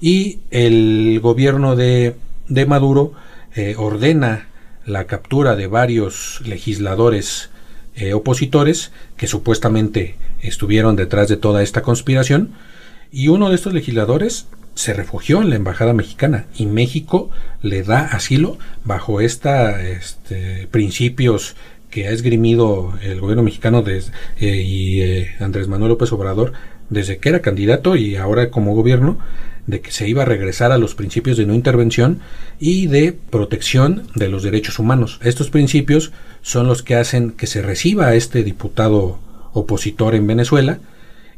y 0.00 0.40
el 0.50 1.18
gobierno 1.20 1.74
de, 1.74 2.14
de 2.48 2.66
Maduro 2.66 3.12
eh, 3.54 3.74
ordena 3.76 4.48
la 4.84 5.04
captura 5.04 5.56
de 5.56 5.66
varios 5.66 6.40
legisladores 6.44 7.50
eh, 7.94 8.12
opositores 8.14 8.92
que 9.16 9.26
supuestamente 9.26 10.16
estuvieron 10.40 10.96
detrás 10.96 11.28
de 11.28 11.36
toda 11.36 11.62
esta 11.62 11.82
conspiración, 11.82 12.52
y 13.10 13.28
uno 13.28 13.48
de 13.48 13.54
estos 13.54 13.72
legisladores 13.72 14.46
se 14.78 14.94
refugió 14.94 15.42
en 15.42 15.50
la 15.50 15.56
embajada 15.56 15.92
mexicana 15.92 16.46
y 16.56 16.66
México 16.66 17.30
le 17.62 17.82
da 17.82 18.02
asilo 18.02 18.58
bajo 18.84 19.20
esta 19.20 19.82
este, 19.82 20.68
principios 20.70 21.56
que 21.90 22.06
ha 22.06 22.12
esgrimido 22.12 22.92
el 23.02 23.20
gobierno 23.20 23.42
mexicano 23.42 23.82
desde, 23.82 24.12
eh, 24.38 24.62
y 24.62 25.02
eh, 25.02 25.34
Andrés 25.40 25.66
Manuel 25.66 25.88
López 25.90 26.12
Obrador 26.12 26.52
desde 26.90 27.18
que 27.18 27.28
era 27.28 27.40
candidato 27.42 27.96
y 27.96 28.14
ahora 28.14 28.50
como 28.50 28.76
gobierno 28.76 29.18
de 29.66 29.80
que 29.80 29.90
se 29.90 30.08
iba 30.08 30.22
a 30.22 30.26
regresar 30.26 30.70
a 30.70 30.78
los 30.78 30.94
principios 30.94 31.36
de 31.36 31.46
no 31.46 31.54
intervención 31.54 32.20
y 32.60 32.86
de 32.86 33.12
protección 33.12 34.04
de 34.14 34.28
los 34.28 34.44
derechos 34.44 34.78
humanos. 34.78 35.18
Estos 35.24 35.50
principios 35.50 36.12
son 36.40 36.68
los 36.68 36.84
que 36.84 36.94
hacen 36.94 37.32
que 37.32 37.48
se 37.48 37.62
reciba 37.62 38.06
a 38.06 38.14
este 38.14 38.44
diputado 38.44 39.18
opositor 39.54 40.14
en 40.14 40.28
Venezuela 40.28 40.78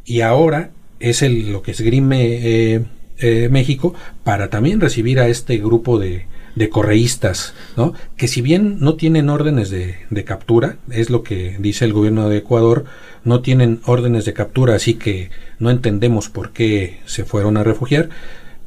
y 0.05 0.21
ahora 0.21 0.73
es 0.99 1.23
el, 1.23 1.53
lo 1.53 1.63
que 1.63 1.71
esgrime 1.71 2.75
eh, 2.75 2.85
eh, 3.21 3.49
México 3.51 3.95
para 4.25 4.49
también 4.49 4.81
recibir 4.81 5.21
a 5.21 5.29
este 5.29 5.59
grupo 5.59 5.99
de, 5.99 6.27
de 6.55 6.69
correístas, 6.69 7.55
¿no? 7.77 7.95
que 8.17 8.29
si 8.29 8.43
bien 8.43 8.79
no 8.81 8.95
tienen 8.95 9.29
órdenes 9.29 9.71
de, 9.71 9.97
de, 10.11 10.25
captura, 10.25 10.77
es 10.91 11.11
lo 11.11 11.23
que 11.23 11.57
dice 11.59 11.85
el 11.85 11.93
gobierno 11.93 12.29
de 12.29 12.39
Ecuador, 12.39 12.85
no 13.25 13.41
tienen 13.41 13.81
órdenes 13.85 14.25
de 14.25 14.33
captura, 14.33 14.75
así 14.75 14.95
que 14.95 15.31
no 15.59 15.71
entendemos 15.71 16.29
por 16.29 16.53
qué 16.53 17.01
se 17.05 17.25
fueron 17.25 17.57
a 17.57 17.65
refugiar, 17.65 18.09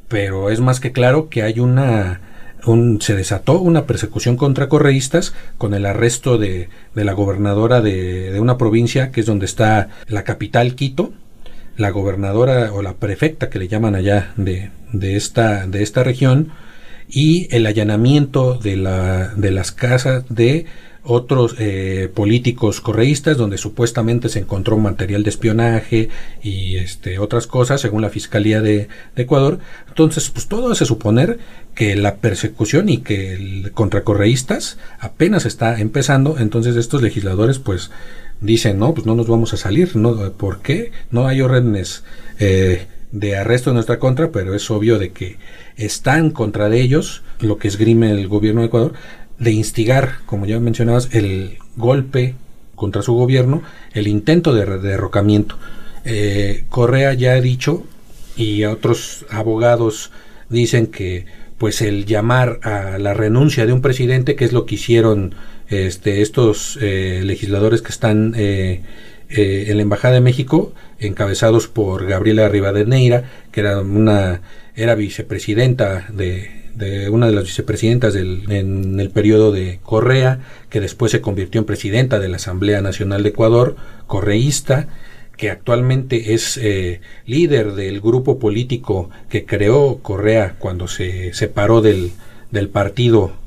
pero 0.07 0.49
es 0.49 0.59
más 0.59 0.79
que 0.79 0.91
claro 0.91 1.29
que 1.29 1.43
hay 1.43 1.59
una 1.59 2.21
un, 2.65 3.01
se 3.01 3.15
desató 3.15 3.59
una 3.59 3.85
persecución 3.85 4.37
contra 4.37 4.69
correístas 4.69 5.33
con 5.57 5.73
el 5.73 5.85
arresto 5.85 6.37
de, 6.37 6.69
de 6.95 7.03
la 7.03 7.13
gobernadora 7.13 7.81
de, 7.81 8.31
de 8.31 8.39
una 8.39 8.57
provincia 8.57 9.11
que 9.11 9.21
es 9.21 9.25
donde 9.25 9.45
está 9.45 9.89
la 10.07 10.23
capital 10.23 10.75
Quito, 10.75 11.11
la 11.77 11.89
gobernadora 11.89 12.71
o 12.73 12.81
la 12.81 12.93
prefecta 12.93 13.49
que 13.49 13.59
le 13.59 13.67
llaman 13.67 13.95
allá 13.95 14.33
de, 14.37 14.71
de, 14.91 15.15
esta, 15.15 15.67
de 15.67 15.83
esta 15.83 16.03
región 16.03 16.51
y 17.09 17.47
el 17.55 17.65
allanamiento 17.65 18.55
de, 18.55 18.77
la, 18.77 19.33
de 19.35 19.51
las 19.51 19.71
casas 19.71 20.25
de 20.29 20.65
otros 21.03 21.55
eh, 21.59 22.09
políticos 22.13 22.79
correístas 22.79 23.35
donde 23.37 23.57
supuestamente 23.57 24.29
se 24.29 24.39
encontró 24.39 24.77
material 24.77 25.23
de 25.23 25.29
espionaje 25.29 26.09
y 26.41 26.77
este 26.77 27.19
otras 27.19 27.45
cosas 27.45 27.81
según 27.81 28.01
la 28.01 28.09
fiscalía 28.09 28.61
de, 28.61 28.87
Ecuador. 29.15 29.59
Entonces 29.89 30.29
pues 30.29 30.47
todo 30.47 30.71
hace 30.71 30.85
suponer 30.85 31.39
que 31.75 31.95
la 31.95 32.15
persecución 32.15 32.87
y 32.89 32.99
que 32.99 33.33
el 33.33 33.71
contra 33.73 34.03
correístas 34.03 34.77
apenas 34.99 35.45
está 35.45 35.79
empezando. 35.79 36.37
Entonces 36.39 36.77
estos 36.77 37.01
legisladores 37.01 37.59
pues 37.59 37.91
dicen, 38.43 38.77
no, 38.77 38.93
pues 38.93 39.07
no 39.07 39.15
nos 39.15 39.27
vamos 39.27 39.53
a 39.53 39.57
salir, 39.57 39.95
¿no? 39.95 40.31
¿Por 40.33 40.61
qué? 40.61 40.91
No 41.09 41.27
hay 41.27 41.41
órdenes 41.41 42.03
eh, 42.39 42.85
de 43.11 43.37
arresto 43.37 43.69
en 43.69 43.75
nuestra 43.75 43.99
contra, 43.99 44.31
pero 44.31 44.53
es 44.53 44.69
obvio 44.69 44.99
de 44.99 45.11
que 45.11 45.37
están 45.77 46.29
contra 46.29 46.69
de 46.69 46.81
ellos, 46.81 47.23
lo 47.39 47.57
que 47.57 47.69
esgrime 47.69 48.11
el 48.11 48.27
gobierno 48.27 48.61
de 48.61 48.67
Ecuador, 48.67 48.93
de 49.39 49.51
instigar, 49.51 50.17
como 50.25 50.45
ya 50.45 50.59
mencionabas, 50.59 51.09
el 51.13 51.57
golpe 51.77 52.35
contra 52.75 53.01
su 53.01 53.13
gobierno, 53.13 53.63
el 53.93 54.07
intento 54.07 54.53
de 54.53 54.65
derrocamiento. 54.77 55.57
Eh, 56.05 56.65
Correa 56.69 57.13
ya 57.13 57.31
ha 57.31 57.41
dicho, 57.41 57.83
y 58.35 58.65
otros 58.65 59.25
abogados 59.29 60.11
dicen 60.49 60.87
que 60.87 61.25
pues 61.57 61.81
el 61.81 62.05
llamar 62.05 62.59
a 62.63 62.97
la 62.97 63.13
renuncia 63.13 63.65
de 63.65 63.71
un 63.71 63.81
presidente, 63.81 64.35
que 64.35 64.43
es 64.43 64.51
lo 64.51 64.65
que 64.65 64.75
hicieron 64.75 65.33
este, 65.73 66.21
estos 66.21 66.77
eh, 66.81 67.21
legisladores 67.23 67.81
que 67.81 67.89
están 67.89 68.33
eh, 68.35 68.81
eh, 69.29 69.65
en 69.67 69.77
la 69.77 69.83
Embajada 69.83 70.15
de 70.15 70.21
México, 70.21 70.73
encabezados 70.99 71.67
por 71.67 72.05
Gabriela 72.05 72.47
Rivadeneira, 72.49 73.29
que 73.51 73.61
era 73.61 73.79
una 73.79 74.41
era 74.75 74.95
vicepresidenta 74.95 76.07
de, 76.11 76.49
una 77.11 77.27
de 77.27 77.33
las 77.33 77.43
vicepresidentas 77.43 78.13
del, 78.13 78.51
en 78.51 78.99
el 78.99 79.11
periodo 79.11 79.51
de 79.51 79.79
Correa, 79.83 80.39
que 80.69 80.79
después 80.79 81.11
se 81.11 81.21
convirtió 81.21 81.59
en 81.59 81.65
presidenta 81.65 82.19
de 82.19 82.29
la 82.29 82.37
Asamblea 82.37 82.81
Nacional 82.81 83.21
de 83.21 83.29
Ecuador, 83.29 83.75
correísta, 84.07 84.87
que 85.37 85.51
actualmente 85.51 86.33
es 86.33 86.59
líder 87.25 87.73
del 87.73 88.01
grupo 88.01 88.39
político 88.39 89.11
que 89.29 89.45
creó 89.45 89.99
Correa 90.01 90.55
cuando 90.57 90.87
se 90.87 91.33
separó 91.33 91.81
del, 91.81 92.11
del 92.51 92.69
partido 92.69 93.42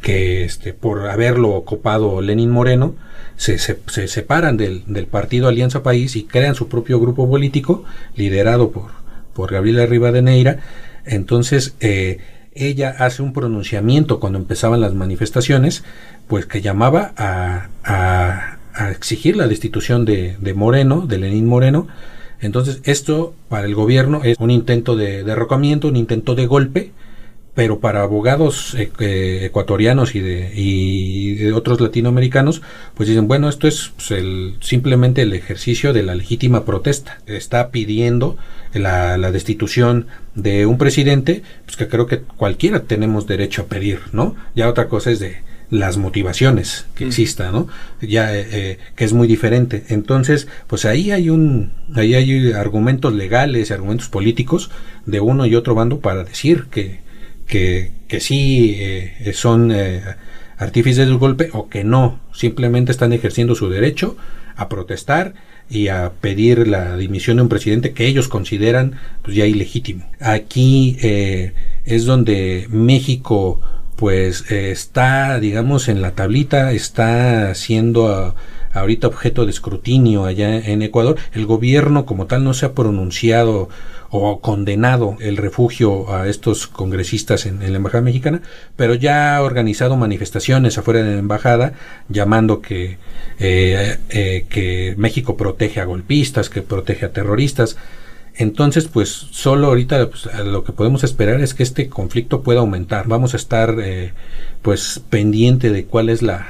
que 0.00 0.44
este, 0.44 0.72
por 0.72 1.08
haberlo 1.08 1.50
ocupado 1.50 2.20
Lenin 2.20 2.50
Moreno, 2.50 2.94
se, 3.36 3.58
se, 3.58 4.08
separan 4.08 4.56
del, 4.56 4.82
del, 4.86 5.06
partido 5.06 5.48
Alianza 5.48 5.82
País 5.82 6.14
y 6.16 6.24
crean 6.24 6.54
su 6.54 6.68
propio 6.68 7.00
grupo 7.00 7.28
político, 7.28 7.84
liderado 8.14 8.70
por, 8.70 8.90
por 9.32 9.50
Gabriela 9.50 9.86
Rivadeneira. 9.86 10.60
Entonces, 11.06 11.74
eh, 11.80 12.18
ella 12.54 12.94
hace 12.98 13.22
un 13.22 13.32
pronunciamiento 13.32 14.20
cuando 14.20 14.38
empezaban 14.38 14.80
las 14.80 14.94
manifestaciones, 14.94 15.84
pues 16.28 16.46
que 16.46 16.60
llamaba 16.60 17.12
a, 17.16 17.68
a, 17.84 18.90
exigir 18.90 19.36
la 19.36 19.46
destitución 19.46 20.04
de, 20.04 20.36
de, 20.38 20.54
Moreno, 20.54 21.06
de 21.06 21.18
Lenín 21.18 21.46
Moreno. 21.46 21.88
Entonces, 22.40 22.80
esto 22.84 23.34
para 23.48 23.66
el 23.66 23.74
gobierno 23.74 24.22
es 24.24 24.36
un 24.38 24.50
intento 24.50 24.96
de 24.96 25.24
derrocamiento, 25.24 25.88
un 25.88 25.96
intento 25.96 26.34
de 26.34 26.46
golpe, 26.46 26.92
pero 27.54 27.80
para 27.80 28.02
abogados 28.02 28.74
eh, 28.74 28.90
eh, 29.00 29.40
ecuatorianos 29.44 30.14
y 30.14 30.20
de, 30.20 30.52
y 30.54 31.34
de, 31.34 31.52
otros 31.52 31.80
latinoamericanos, 31.80 32.62
pues 32.94 33.08
dicen, 33.08 33.28
bueno, 33.28 33.48
esto 33.48 33.66
es 33.66 33.92
pues, 33.96 34.12
el, 34.12 34.54
simplemente 34.60 35.22
el 35.22 35.32
ejercicio 35.32 35.92
de 35.92 36.02
la 36.02 36.14
legítima 36.14 36.64
protesta. 36.64 37.18
Está 37.26 37.70
pidiendo 37.70 38.36
la, 38.72 39.18
la, 39.18 39.32
destitución 39.32 40.06
de 40.34 40.66
un 40.66 40.78
presidente, 40.78 41.42
pues 41.64 41.76
que 41.76 41.88
creo 41.88 42.06
que 42.06 42.20
cualquiera 42.20 42.84
tenemos 42.84 43.26
derecho 43.26 43.62
a 43.62 43.66
pedir, 43.66 44.00
¿no? 44.12 44.36
Ya 44.54 44.68
otra 44.68 44.88
cosa 44.88 45.10
es 45.10 45.18
de 45.18 45.38
las 45.70 45.96
motivaciones 45.96 46.86
que 46.94 47.06
exista, 47.06 47.52
¿no? 47.52 47.68
Ya 48.00 48.36
eh, 48.36 48.78
que 48.96 49.04
es 49.04 49.12
muy 49.12 49.28
diferente. 49.28 49.84
Entonces, 49.88 50.48
pues 50.66 50.84
ahí 50.84 51.12
hay 51.12 51.30
un, 51.30 51.72
ahí 51.94 52.14
hay 52.14 52.52
argumentos 52.52 53.12
legales 53.12 53.70
argumentos 53.70 54.08
políticos 54.08 54.70
de 55.06 55.20
uno 55.20 55.46
y 55.46 55.54
otro 55.54 55.74
bando 55.74 56.00
para 56.00 56.24
decir 56.24 56.66
que 56.70 57.00
que, 57.50 58.20
sí 58.20 58.76
eh, 58.78 59.32
son 59.34 59.72
eh, 59.72 60.00
artífices 60.56 61.06
del 61.06 61.18
golpe 61.18 61.50
o 61.52 61.68
que 61.68 61.84
no, 61.84 62.20
simplemente 62.32 62.92
están 62.92 63.12
ejerciendo 63.12 63.54
su 63.54 63.68
derecho 63.68 64.16
a 64.56 64.68
protestar 64.68 65.34
y 65.68 65.88
a 65.88 66.12
pedir 66.20 66.66
la 66.66 66.96
dimisión 66.96 67.36
de 67.36 67.42
un 67.42 67.48
presidente 67.48 67.92
que 67.92 68.06
ellos 68.06 68.28
consideran 68.28 68.96
pues 69.22 69.36
ya 69.36 69.46
ilegítimo. 69.46 70.08
Aquí 70.20 70.96
eh, 71.02 71.52
es 71.84 72.04
donde 72.04 72.66
México 72.70 73.60
pues 73.96 74.50
está 74.50 75.38
digamos 75.38 75.88
en 75.88 76.00
la 76.00 76.12
tablita, 76.12 76.72
está 76.72 77.54
siendo 77.54 78.34
ahorita 78.72 79.06
objeto 79.06 79.44
de 79.44 79.50
escrutinio 79.50 80.24
allá 80.24 80.56
en 80.56 80.82
Ecuador. 80.82 81.16
El 81.32 81.46
gobierno 81.46 82.06
como 82.06 82.26
tal 82.26 82.44
no 82.44 82.54
se 82.54 82.66
ha 82.66 82.74
pronunciado 82.74 83.68
o 84.10 84.40
condenado 84.40 85.16
el 85.20 85.36
refugio 85.36 86.12
a 86.12 86.28
estos 86.28 86.66
congresistas 86.66 87.46
en, 87.46 87.60
la 87.60 87.76
embajada 87.76 88.02
mexicana, 88.02 88.42
pero 88.74 88.94
ya 88.94 89.36
ha 89.36 89.42
organizado 89.42 89.96
manifestaciones 89.96 90.76
afuera 90.78 91.02
de 91.02 91.12
la 91.12 91.18
embajada 91.20 91.74
llamando 92.08 92.60
que 92.60 92.98
eh, 93.38 93.98
eh, 94.08 94.46
que 94.48 94.94
México 94.98 95.36
protege 95.36 95.80
a 95.80 95.84
golpistas, 95.84 96.50
que 96.50 96.62
protege 96.62 97.06
a 97.06 97.12
terroristas. 97.12 97.76
Entonces, 98.34 98.88
pues 98.88 99.10
solo 99.10 99.68
ahorita 99.68 100.08
pues, 100.08 100.28
lo 100.44 100.64
que 100.64 100.72
podemos 100.72 101.04
esperar 101.04 101.40
es 101.40 101.54
que 101.54 101.62
este 101.62 101.88
conflicto 101.88 102.42
pueda 102.42 102.60
aumentar. 102.60 103.06
Vamos 103.06 103.34
a 103.34 103.36
estar 103.36 103.76
eh, 103.80 104.12
pues 104.62 105.02
pendiente 105.08 105.70
de 105.70 105.84
cuál 105.84 106.08
es 106.08 106.22
la, 106.22 106.48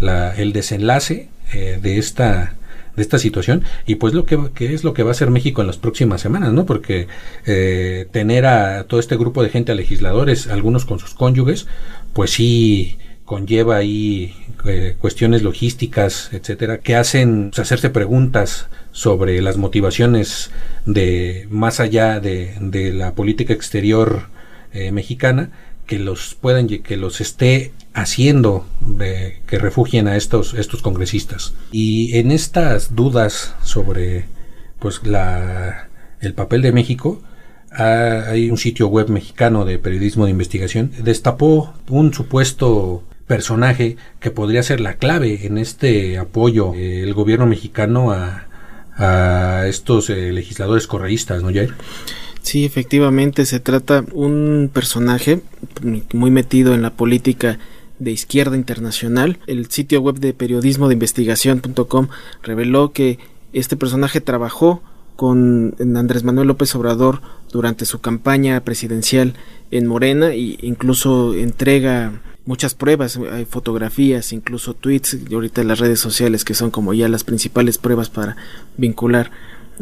la 0.00 0.34
el 0.34 0.52
desenlace 0.52 1.28
de 1.52 1.98
esta 1.98 2.56
de 2.96 3.02
esta 3.02 3.18
situación 3.18 3.62
y 3.86 3.96
pues 3.96 4.14
lo 4.14 4.24
que, 4.24 4.38
es 4.58 4.82
lo 4.82 4.94
que 4.94 5.02
va 5.02 5.10
a 5.10 5.12
hacer 5.12 5.30
México 5.30 5.60
en 5.60 5.66
las 5.66 5.76
próximas 5.76 6.20
semanas, 6.20 6.52
¿no? 6.52 6.66
Porque 6.66 7.06
eh, 7.44 8.06
tener 8.10 8.46
a 8.46 8.84
todo 8.84 8.98
este 8.98 9.16
grupo 9.16 9.42
de 9.42 9.50
gente, 9.50 9.72
a 9.72 9.74
legisladores, 9.74 10.48
algunos 10.48 10.84
con 10.86 10.98
sus 10.98 11.14
cónyuges, 11.14 11.66
pues 12.12 12.30
sí 12.30 12.98
conlleva 13.24 13.76
ahí 13.76 14.34
eh, 14.64 14.96
cuestiones 15.00 15.42
logísticas, 15.42 16.30
etcétera, 16.32 16.78
que 16.78 16.96
hacen 16.96 17.50
hacerse 17.56 17.90
preguntas 17.90 18.68
sobre 18.92 19.42
las 19.42 19.58
motivaciones 19.58 20.50
de 20.86 21.46
más 21.50 21.80
allá 21.80 22.20
de, 22.20 22.54
de 22.60 22.92
la 22.92 23.14
política 23.14 23.52
exterior 23.52 24.28
eh, 24.72 24.90
mexicana 24.92 25.50
que 25.86 25.98
los 25.98 26.34
puedan 26.34 26.68
que 26.68 26.96
los 26.96 27.20
esté 27.20 27.72
haciendo 27.94 28.66
de 28.80 29.40
que 29.46 29.58
refugien 29.58 30.08
a 30.08 30.16
estos 30.16 30.54
estos 30.54 30.82
congresistas 30.82 31.54
y 31.72 32.16
en 32.18 32.30
estas 32.30 32.94
dudas 32.94 33.54
sobre 33.62 34.26
pues 34.78 35.04
la 35.04 35.88
el 36.20 36.34
papel 36.34 36.62
de 36.62 36.72
México 36.72 37.22
hay 37.70 38.50
un 38.50 38.56
sitio 38.56 38.88
web 38.88 39.10
mexicano 39.10 39.64
de 39.64 39.78
periodismo 39.78 40.24
de 40.24 40.30
investigación 40.30 40.92
destapó 40.98 41.74
un 41.88 42.12
supuesto 42.14 43.04
personaje 43.26 43.96
que 44.20 44.30
podría 44.30 44.62
ser 44.62 44.80
la 44.80 44.94
clave 44.94 45.46
en 45.46 45.58
este 45.58 46.16
apoyo 46.18 46.72
del 46.72 47.12
gobierno 47.12 47.46
mexicano 47.46 48.12
a, 48.12 48.46
a 48.96 49.66
estos 49.66 50.10
eh, 50.10 50.32
legisladores 50.32 50.86
correístas, 50.86 51.42
¿no, 51.42 51.52
Jair? 51.52 51.74
Sí, 52.46 52.64
efectivamente 52.64 53.44
se 53.44 53.58
trata 53.58 54.04
un 54.12 54.70
personaje 54.72 55.42
muy 56.14 56.30
metido 56.30 56.74
en 56.74 56.82
la 56.82 56.90
política 56.90 57.58
de 57.98 58.12
izquierda 58.12 58.56
internacional. 58.56 59.40
El 59.48 59.68
sitio 59.68 60.00
web 60.00 60.20
de 60.20 60.32
periodismo 60.32 60.86
de 60.86 60.94
investigación.com 60.94 62.06
reveló 62.44 62.92
que 62.92 63.18
este 63.52 63.76
personaje 63.76 64.20
trabajó 64.20 64.80
con 65.16 65.74
Andrés 65.80 66.22
Manuel 66.22 66.46
López 66.46 66.72
Obrador 66.76 67.20
durante 67.50 67.84
su 67.84 68.00
campaña 68.00 68.60
presidencial 68.60 69.34
en 69.72 69.88
Morena 69.88 70.28
e 70.28 70.56
incluso 70.62 71.34
entrega 71.34 72.22
muchas 72.44 72.76
pruebas, 72.76 73.18
hay 73.32 73.44
fotografías, 73.44 74.32
incluso 74.32 74.72
tweets 74.74 75.18
y 75.28 75.34
ahorita 75.34 75.64
las 75.64 75.80
redes 75.80 75.98
sociales 75.98 76.44
que 76.44 76.54
son 76.54 76.70
como 76.70 76.94
ya 76.94 77.08
las 77.08 77.24
principales 77.24 77.76
pruebas 77.78 78.08
para 78.08 78.36
vincular 78.76 79.32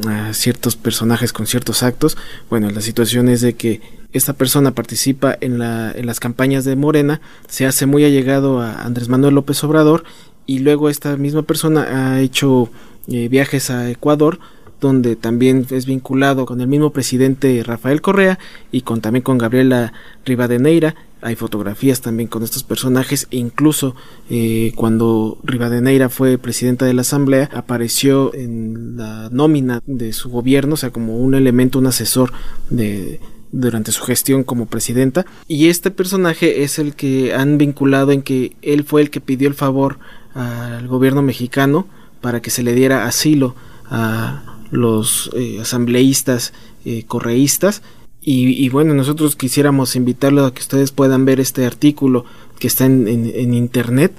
a 0.07 0.33
ciertos 0.35 0.76
personajes 0.76 1.33
con 1.33 1.46
ciertos 1.46 1.83
actos. 1.83 2.16
Bueno, 2.50 2.70
la 2.70 2.80
situación 2.80 3.28
es 3.28 3.40
de 3.40 3.54
que 3.54 3.80
esta 4.12 4.33
persona 4.33 4.72
participa 4.72 5.37
en, 5.40 5.59
la, 5.59 5.92
en 5.92 6.07
las 6.07 6.20
campañas 6.20 6.64
de 6.64 6.76
Morena, 6.76 7.20
se 7.48 7.66
hace 7.66 7.87
muy 7.87 8.04
allegado 8.04 8.61
a 8.61 8.83
Andrés 8.83 9.09
Manuel 9.09 9.35
López 9.35 9.62
Obrador 9.64 10.04
y 10.46 10.61
luego 10.61 10.88
esta 10.88 11.16
misma 11.16 11.42
persona 11.42 12.12
ha 12.14 12.20
hecho 12.20 12.70
eh, 13.09 13.28
viajes 13.28 13.70
a 13.70 13.90
Ecuador 13.90 14.38
donde 14.80 15.16
también 15.16 15.66
es 15.70 15.87
vinculado 15.87 16.46
con 16.46 16.61
el 16.61 16.66
mismo 16.66 16.90
presidente 16.90 17.62
Rafael 17.64 18.02
Correa 18.02 18.38
y 18.70 18.83
con 18.83 19.00
también 19.00 19.22
con 19.22 19.38
Gabriela 19.38 19.94
Rivadeneira 20.24 20.94
hay 21.24 21.37
fotografías 21.37 22.02
también 22.02 22.28
con 22.28 22.42
estos 22.42 22.62
personajes. 22.62 23.26
E 23.30 23.38
incluso 23.38 23.96
eh, 24.28 24.72
cuando 24.76 25.38
Rivadeneira 25.42 26.10
fue 26.10 26.37
presidenta 26.38 26.84
de 26.84 26.92
la 26.92 27.00
asamblea 27.00 27.50
apareció 27.54 28.34
en 28.34 28.96
la 28.98 29.30
nómina 29.32 29.82
de 29.87 30.12
su 30.12 30.28
gobierno 30.28 30.74
o 30.74 30.76
sea 30.76 30.90
como 30.90 31.16
un 31.16 31.34
elemento 31.34 31.78
un 31.78 31.87
asesor 31.87 32.32
de 32.68 33.20
durante 33.52 33.92
su 33.92 34.02
gestión 34.02 34.44
como 34.44 34.66
presidenta. 34.66 35.24
Y 35.48 35.68
este 35.68 35.90
personaje 35.90 36.62
es 36.64 36.78
el 36.78 36.94
que 36.94 37.34
han 37.34 37.56
vinculado 37.56 38.12
en 38.12 38.22
que 38.22 38.56
él 38.62 38.84
fue 38.84 39.00
el 39.00 39.10
que 39.10 39.20
pidió 39.20 39.48
el 39.48 39.54
favor 39.54 39.98
al 40.34 40.87
gobierno 40.88 41.22
mexicano 41.22 41.87
para 42.20 42.42
que 42.42 42.50
se 42.50 42.64
le 42.64 42.74
diera 42.74 43.06
asilo 43.06 43.54
a 43.87 44.58
los 44.70 45.30
eh, 45.34 45.60
asambleístas 45.60 46.52
eh, 46.84 47.04
correístas 47.06 47.82
y, 48.26 48.68
bueno, 48.70 48.94
nosotros 48.94 49.37
quisiéramos 49.37 49.96
invitarlos 49.96 50.50
a 50.50 50.54
que 50.54 50.62
ustedes 50.62 50.92
puedan 50.92 51.26
ver 51.26 51.40
este 51.40 51.66
artículo 51.66 52.24
que 52.58 52.66
está 52.66 52.87
en, 52.87 53.06
en, 53.06 53.52
internet. 53.52 54.12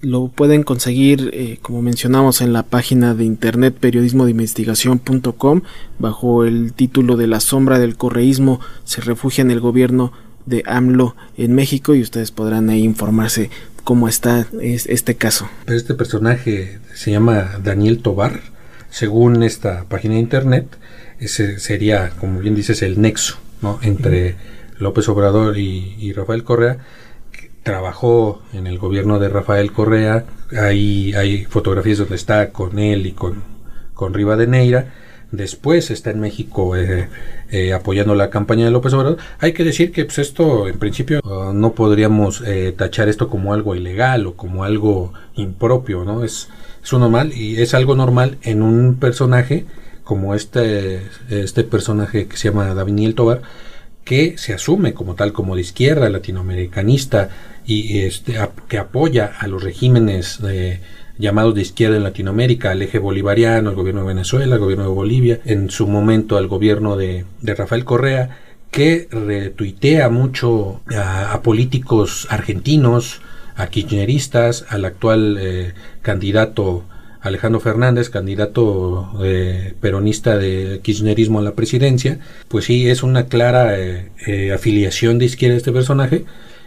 Lo 0.00 0.28
pueden 0.28 0.62
conseguir, 0.62 1.30
eh, 1.32 1.58
como 1.60 1.82
mencionamos, 1.82 2.42
en 2.42 2.52
la 2.52 2.62
página 2.62 3.12
de 3.14 3.24
internet 3.24 3.76
periodismo 3.78 4.24
de 4.24 4.30
investigación.com 4.30 5.62
bajo 5.98 6.44
el 6.44 6.72
título 6.74 7.16
de 7.16 7.26
La 7.26 7.40
sombra 7.40 7.80
del 7.80 7.96
correísmo 7.96 8.60
se 8.84 9.00
refugia 9.00 9.42
en 9.42 9.50
el 9.50 9.58
gobierno 9.58 10.12
de 10.46 10.62
AMLO 10.66 11.16
en 11.36 11.52
México 11.54 11.96
y 11.96 12.02
ustedes 12.02 12.30
podrán 12.30 12.70
ahí 12.70 12.84
informarse 12.84 13.50
cómo 13.82 14.06
está 14.06 14.46
este 14.62 15.16
caso. 15.16 15.48
Este 15.66 15.94
personaje 15.94 16.78
se 16.94 17.10
llama 17.10 17.58
Daniel 17.62 17.98
Tobar, 17.98 18.42
según 18.90 19.42
esta 19.42 19.84
página 19.88 20.14
de 20.14 20.20
internet 20.20 20.68
ese 21.20 21.58
sería, 21.58 22.10
como 22.18 22.40
bien 22.40 22.54
dices, 22.54 22.82
el 22.82 23.00
nexo 23.00 23.38
¿no? 23.62 23.78
entre 23.82 24.36
López 24.78 25.08
Obrador 25.08 25.58
y, 25.58 26.12
Rafael 26.14 26.42
Correa. 26.42 26.78
trabajó 27.62 28.42
en 28.54 28.66
el 28.66 28.78
gobierno 28.78 29.18
de 29.18 29.28
Rafael 29.28 29.70
Correa. 29.72 30.24
Ahí 30.58 31.12
hay 31.14 31.44
fotografías 31.44 31.98
donde 31.98 32.16
está 32.16 32.50
con 32.50 32.78
él 32.78 33.06
y 33.06 33.12
con, 33.12 33.42
con 33.94 34.14
Rivadeneira. 34.14 34.94
Después 35.30 35.92
está 35.92 36.10
en 36.10 36.18
México 36.18 36.74
eh, 36.74 37.08
eh, 37.50 37.72
apoyando 37.72 38.16
la 38.16 38.30
campaña 38.30 38.64
de 38.64 38.72
López 38.72 38.92
Obrador. 38.94 39.18
Hay 39.38 39.52
que 39.52 39.62
decir 39.62 39.92
que 39.92 40.04
pues, 40.04 40.18
esto, 40.18 40.66
en 40.66 40.78
principio, 40.78 41.20
uh, 41.22 41.52
no 41.52 41.72
podríamos 41.74 42.42
eh, 42.44 42.74
tachar 42.76 43.08
esto 43.08 43.28
como 43.28 43.54
algo 43.54 43.76
ilegal 43.76 44.26
o 44.26 44.34
como 44.34 44.64
algo 44.64 45.12
impropio, 45.36 46.04
¿no? 46.04 46.24
Es, 46.24 46.48
es 46.82 46.92
normal 46.92 47.32
y 47.32 47.60
es 47.60 47.74
algo 47.74 47.94
normal 47.94 48.38
en 48.42 48.62
un 48.62 48.96
personaje 48.96 49.66
como 50.10 50.34
este, 50.34 51.02
este 51.28 51.62
personaje 51.62 52.26
que 52.26 52.36
se 52.36 52.48
llama 52.48 52.74
Daviniel 52.74 53.14
Tobar, 53.14 53.42
que 54.02 54.36
se 54.38 54.52
asume 54.52 54.92
como 54.92 55.14
tal, 55.14 55.32
como 55.32 55.54
de 55.54 55.60
izquierda, 55.60 56.10
latinoamericanista 56.10 57.28
y 57.64 58.00
este, 58.00 58.34
que 58.66 58.78
apoya 58.78 59.26
a 59.38 59.46
los 59.46 59.62
regímenes 59.62 60.40
llamados 61.16 61.54
de 61.54 61.62
izquierda 61.62 61.96
en 61.96 62.02
Latinoamérica, 62.02 62.72
al 62.72 62.82
eje 62.82 62.98
bolivariano, 62.98 63.70
al 63.70 63.76
gobierno 63.76 64.00
de 64.00 64.08
Venezuela, 64.08 64.54
al 64.56 64.60
gobierno 64.60 64.82
de 64.82 64.90
Bolivia, 64.90 65.40
en 65.44 65.70
su 65.70 65.86
momento 65.86 66.36
al 66.36 66.48
gobierno 66.48 66.96
de, 66.96 67.24
Rafael 67.40 67.84
Correa, 67.84 68.36
que 68.72 69.06
retuitea 69.12 70.08
mucho 70.08 70.80
a, 70.92 71.40
políticos 71.44 72.26
argentinos, 72.30 73.22
a 73.54 73.68
kirchneristas, 73.68 74.66
al 74.70 74.86
actual 74.86 75.38
eh, 75.40 75.72
candidato 76.02 76.82
Alejandro 77.20 77.60
Fernández, 77.60 78.10
candidato 78.10 79.12
eh, 79.22 79.74
peronista 79.80 80.38
de 80.38 80.80
kirchnerismo 80.82 81.38
a 81.38 81.42
la 81.42 81.54
presidencia, 81.54 82.20
pues 82.48 82.64
sí, 82.64 82.88
es 82.88 83.02
una 83.02 83.26
clara 83.26 83.78
eh, 83.78 84.52
afiliación 84.54 85.18
de 85.18 85.26
izquierda 85.26 85.56
este 85.56 85.72
personaje 85.72 86.24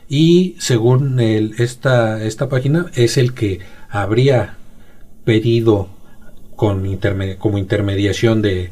y 0.09 0.55
según 0.59 1.19
esta, 1.19 2.23
esta 2.23 2.49
página 2.49 2.87
es 2.95 3.17
el 3.17 3.33
que 3.33 3.59
habría 3.89 4.57
pedido 5.25 5.89
con 6.55 6.97
como 7.39 7.57
intermediación 7.57 8.41
de, 8.41 8.69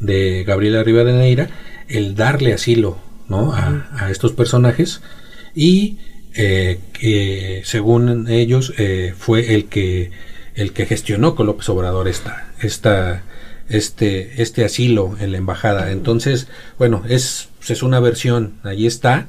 de 0.00 0.44
Gabriela 0.44 0.82
Rivadeneira 0.82 1.48
el 1.88 2.14
darle 2.14 2.52
asilo 2.52 2.98
¿no? 3.28 3.52
a, 3.52 4.10
estos 4.10 4.32
personajes 4.32 5.02
y 5.54 5.98
eh, 6.34 6.78
que 6.92 7.62
según 7.64 8.28
ellos 8.28 8.72
eh, 8.78 9.14
fue 9.16 9.54
el 9.54 9.66
que 9.66 10.10
el 10.54 10.72
que 10.72 10.86
gestionó 10.86 11.34
con 11.34 11.46
López 11.46 11.68
Obrador 11.68 12.08
esta, 12.08 12.48
esta, 12.60 13.22
este, 13.68 14.42
este 14.42 14.64
asilo 14.64 15.16
en 15.20 15.32
la 15.32 15.38
embajada. 15.38 15.90
Entonces, 15.90 16.48
bueno, 16.78 17.02
es, 17.08 17.48
es 17.68 17.82
una 17.82 18.00
versión, 18.00 18.54
ahí 18.62 18.86
está. 18.86 19.26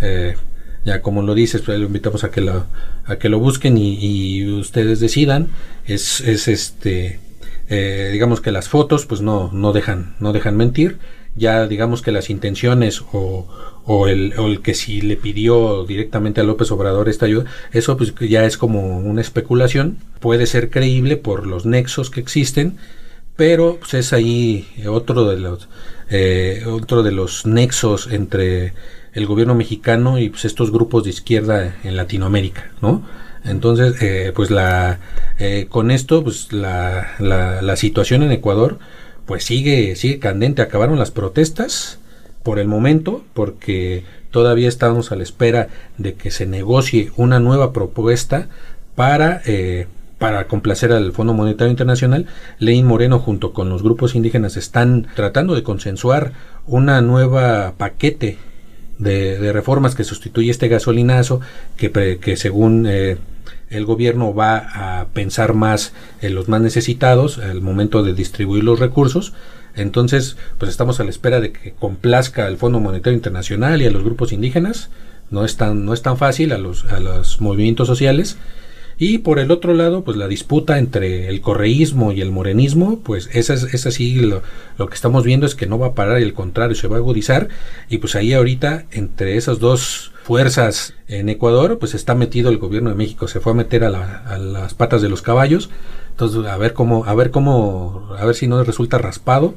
Eh, 0.00 0.36
ya 0.84 1.00
como 1.00 1.22
lo 1.22 1.34
dices, 1.34 1.62
pues 1.62 1.78
lo 1.78 1.86
invitamos 1.86 2.24
a 2.24 2.30
que 2.30 2.40
lo, 2.40 2.66
a 3.04 3.16
que 3.16 3.28
lo 3.28 3.38
busquen 3.38 3.76
y, 3.78 4.44
ustedes 4.52 5.00
decidan. 5.00 5.48
Es, 5.86 6.20
es 6.20 6.48
este, 6.48 7.20
eh, 7.68 8.10
digamos 8.12 8.40
que 8.40 8.50
las 8.50 8.68
fotos, 8.68 9.06
pues 9.06 9.20
no, 9.20 9.50
no 9.52 9.72
dejan, 9.72 10.14
no 10.18 10.32
dejan 10.32 10.56
mentir. 10.56 10.98
Ya 11.34 11.66
digamos 11.66 12.02
que 12.02 12.12
las 12.12 12.30
intenciones 12.30 13.02
o, 13.12 13.46
o, 13.84 14.08
el, 14.08 14.34
o 14.38 14.48
el 14.48 14.60
que 14.60 14.74
si 14.74 15.00
le 15.00 15.16
pidió 15.16 15.84
directamente 15.84 16.40
a 16.40 16.44
López 16.44 16.70
Obrador 16.70 17.08
esta 17.08 17.26
ayuda, 17.26 17.46
eso 17.72 17.96
pues 17.96 18.14
ya 18.20 18.44
es 18.44 18.56
como 18.56 18.98
una 18.98 19.20
especulación. 19.20 19.98
Puede 20.20 20.46
ser 20.46 20.70
creíble 20.70 21.16
por 21.16 21.46
los 21.46 21.64
nexos 21.64 22.10
que 22.10 22.20
existen, 22.20 22.76
pero 23.36 23.78
pues 23.80 23.94
es 23.94 24.12
ahí 24.12 24.66
otro 24.86 25.24
de 25.24 25.38
los 25.38 25.68
eh, 26.10 26.64
otro 26.66 27.02
de 27.02 27.12
los 27.12 27.46
nexos 27.46 28.08
entre 28.10 28.74
el 29.14 29.26
gobierno 29.26 29.54
mexicano 29.54 30.18
y 30.18 30.28
pues 30.28 30.44
estos 30.44 30.70
grupos 30.70 31.04
de 31.04 31.10
izquierda 31.10 31.76
en 31.84 31.96
Latinoamérica, 31.96 32.70
¿no? 32.80 33.02
Entonces, 33.44 34.00
eh, 34.00 34.32
pues 34.34 34.50
la 34.50 35.00
eh, 35.38 35.66
con 35.68 35.90
esto, 35.90 36.22
pues 36.22 36.52
la, 36.52 37.14
la, 37.18 37.76
situación 37.76 38.22
en 38.22 38.30
Ecuador, 38.30 38.78
pues 39.26 39.44
sigue 39.44 39.96
sigue 39.96 40.18
candente. 40.18 40.62
Acabaron 40.62 40.98
las 40.98 41.10
protestas 41.10 41.98
por 42.42 42.58
el 42.58 42.68
momento, 42.68 43.24
porque 43.34 44.04
todavía 44.30 44.68
estamos 44.68 45.12
a 45.12 45.16
la 45.16 45.22
espera 45.22 45.68
de 45.98 46.14
que 46.14 46.30
se 46.30 46.46
negocie 46.46 47.12
una 47.16 47.38
nueva 47.40 47.72
propuesta 47.72 48.48
para 48.94 49.42
eh, 49.46 49.86
para 50.22 50.46
complacer 50.46 50.92
al 50.92 51.10
Fondo 51.10 51.34
Monetario 51.34 51.72
Internacional, 51.72 52.26
Leín 52.60 52.86
Moreno 52.86 53.18
junto 53.18 53.52
con 53.52 53.68
los 53.68 53.82
grupos 53.82 54.14
indígenas 54.14 54.56
están 54.56 55.08
tratando 55.16 55.56
de 55.56 55.64
consensuar 55.64 56.32
una 56.64 57.00
nueva 57.00 57.74
paquete 57.76 58.38
de, 59.00 59.52
reformas 59.52 59.96
que 59.96 60.04
sustituye 60.04 60.52
este 60.52 60.68
gasolinazo 60.68 61.40
que, 61.76 61.90
que 62.20 62.36
según 62.36 62.86
eh, 62.88 63.16
el 63.72 63.84
gobierno 63.84 64.34
va 64.34 65.00
a 65.00 65.06
pensar 65.08 65.54
más 65.54 65.92
en 66.20 66.34
los 66.34 66.48
más 66.48 66.60
necesitados 66.60 67.38
al 67.38 67.60
momento 67.60 68.02
de 68.02 68.14
distribuir 68.14 68.64
los 68.64 68.78
recursos. 68.78 69.32
Entonces, 69.74 70.36
pues 70.58 70.70
estamos 70.70 71.00
a 71.00 71.04
la 71.04 71.10
espera 71.10 71.40
de 71.40 71.52
que 71.52 71.72
complazca 71.72 72.46
al 72.46 72.58
Fondo 72.58 72.80
Monetario 72.80 73.16
Internacional 73.16 73.80
y 73.82 73.86
a 73.86 73.90
los 73.90 74.04
grupos 74.04 74.32
indígenas. 74.32 74.90
No 75.30 75.44
es 75.44 75.56
tan, 75.56 75.84
no 75.84 75.94
es 75.94 76.02
tan 76.02 76.18
fácil 76.18 76.52
a 76.52 76.58
los, 76.58 76.84
a 76.84 77.00
los 77.00 77.40
movimientos 77.40 77.86
sociales. 77.86 78.36
Y 78.98 79.18
por 79.18 79.38
el 79.38 79.50
otro 79.50 79.74
lado, 79.74 80.04
pues 80.04 80.16
la 80.16 80.28
disputa 80.28 80.78
entre 80.78 81.28
el 81.28 81.40
correísmo 81.40 82.12
y 82.12 82.20
el 82.20 82.30
morenismo, 82.30 83.00
pues 83.00 83.28
esa 83.32 83.54
es, 83.54 83.64
esa 83.74 83.90
sí 83.90 84.14
lo, 84.14 84.42
que 84.86 84.94
estamos 84.94 85.24
viendo 85.24 85.46
es 85.46 85.54
que 85.54 85.66
no 85.66 85.78
va 85.78 85.88
a 85.88 85.94
parar 85.94 86.20
y 86.20 86.24
al 86.24 86.34
contrario 86.34 86.76
se 86.76 86.88
va 86.88 86.96
a 86.96 86.98
agudizar. 87.00 87.48
Y 87.88 87.98
pues 87.98 88.14
ahí 88.14 88.32
ahorita, 88.32 88.84
entre 88.92 89.36
esas 89.36 89.58
dos 89.58 90.11
fuerzas 90.24 90.94
en 91.08 91.28
Ecuador, 91.28 91.78
pues 91.78 91.94
está 91.94 92.14
metido 92.14 92.50
el 92.50 92.58
gobierno 92.58 92.90
de 92.90 92.96
México, 92.96 93.28
se 93.28 93.40
fue 93.40 93.52
a 93.52 93.54
meter 93.56 93.84
a, 93.84 94.38
las 94.38 94.74
patas 94.74 95.02
de 95.02 95.08
los 95.08 95.22
caballos. 95.22 95.70
Entonces, 96.10 96.44
a 96.46 96.56
ver 96.56 96.74
cómo, 96.74 97.04
a 97.06 97.14
ver 97.14 97.30
cómo, 97.30 98.10
a 98.18 98.24
ver 98.24 98.34
si 98.34 98.46
no 98.46 98.62
resulta 98.62 98.98
raspado 98.98 99.54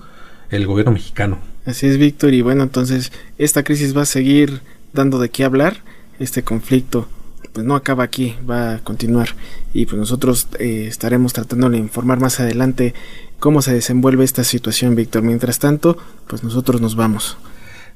el 0.50 0.66
gobierno 0.66 0.92
mexicano. 0.92 1.40
Así 1.66 1.88
es, 1.88 1.98
Víctor, 1.98 2.34
y 2.34 2.42
bueno, 2.42 2.64
entonces 2.64 3.12
esta 3.38 3.64
crisis 3.64 3.96
va 3.96 4.04
a 4.04 4.06
seguir 4.06 4.62
dando 4.94 5.20
de 5.20 5.30
qué 5.30 5.44
hablar, 5.44 5.78
este 6.20 6.44
conflicto 6.44 7.08
pues 7.56 7.66
no 7.66 7.76
acaba 7.76 8.04
aquí, 8.04 8.36
va 8.50 8.76
a 8.76 8.80
continuar 8.80 9.30
y 9.74 9.86
pues 9.86 9.98
nosotros 9.98 10.48
eh, 10.60 10.88
estaremos 10.88 11.32
tratando 11.32 11.70
de 11.70 11.78
informar 11.78 12.20
más 12.20 12.42
adelante 12.42 12.94
cómo 13.40 13.62
se 13.62 13.74
desenvuelve 13.74 14.26
esta 14.26 14.44
situación, 14.44 14.96
Víctor. 14.96 15.22
Mientras 15.22 15.60
tanto, 15.60 15.98
pues 16.28 16.44
nosotros 16.44 16.82
nos 16.82 16.98
vamos. 16.98 17.38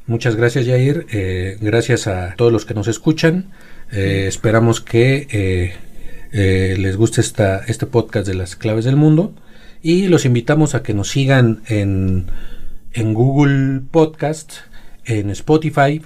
Muchas 0.10 0.36
gracias, 0.36 0.66
Jair. 0.66 1.06
Eh, 1.12 1.58
gracias 1.62 2.08
a 2.08 2.36
todos 2.36 2.52
los 2.52 2.66
que 2.66 2.74
nos 2.74 2.90
escuchan. 2.90 3.46
Eh, 3.92 4.26
esperamos 4.28 4.82
que 4.82 5.78
les 6.32 6.98
guste 6.98 7.22
esta, 7.22 7.60
este 7.60 7.86
podcast 7.86 8.28
de 8.28 8.34
las 8.34 8.58
claves 8.58 8.84
del 8.84 8.98
mundo 8.98 9.34
y 9.82 10.08
los 10.08 10.26
invitamos 10.26 10.76
a 10.76 10.84
que 10.84 10.94
nos 10.94 11.10
sigan 11.10 11.62
en, 11.68 12.26
en 12.92 13.14
Google 13.14 13.82
Podcast, 13.90 14.56
en 15.06 15.30
Spotify, 15.30 16.02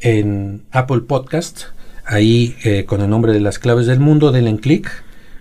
en 0.00 0.62
Apple 0.70 1.00
Podcast 1.00 1.68
ahí 2.10 2.56
eh, 2.64 2.84
con 2.84 3.00
el 3.00 3.08
nombre 3.08 3.32
de 3.32 3.40
las 3.40 3.58
claves 3.58 3.86
del 3.86 4.00
mundo, 4.00 4.32
denle 4.32 4.56
clic, 4.56 4.90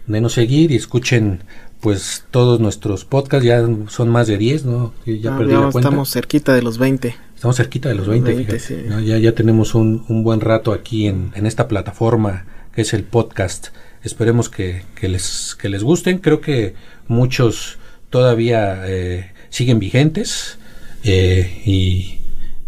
denos 0.08 0.34
seguir 0.34 0.72
y 0.72 0.76
escuchen 0.76 1.42
pues 1.82 2.26
todos 2.30 2.60
nuestros 2.60 3.06
podcasts, 3.06 3.46
ya 3.46 3.66
son 3.88 4.10
más 4.10 4.28
de 4.28 4.38
10, 4.38 4.66
¿no? 4.66 4.94
Ya, 5.06 5.36
ah, 5.36 5.70
Estamos 5.74 6.12
cerquita 6.12 6.54
de 6.54 6.62
los 6.62 6.78
20. 6.78 7.16
Estamos 7.40 7.56
cerquita 7.56 7.88
de 7.88 7.96
los 7.96 8.10
20, 8.10 8.60
ya, 9.06 9.18
ya 9.18 9.32
tenemos 9.32 9.74
un, 9.74 10.04
un, 10.10 10.26
buen 10.26 10.42
rato 10.42 10.74
aquí 10.74 11.08
en, 11.08 11.32
en, 11.36 11.46
esta 11.46 11.70
plataforma 11.70 12.46
que 12.76 12.82
es 12.82 12.94
el 12.94 13.06
podcast. 13.06 13.70
Esperemos 14.04 14.50
que, 14.50 14.84
que, 14.96 15.08
les, 15.08 15.56
que 15.56 15.70
les 15.70 15.82
gusten, 15.82 16.18
creo 16.18 16.42
que 16.42 16.76
muchos 17.08 17.80
todavía 18.10 18.82
eh, 18.86 19.32
siguen 19.48 19.80
vigentes 19.80 20.60
eh, 21.06 21.62
y, 21.64 22.20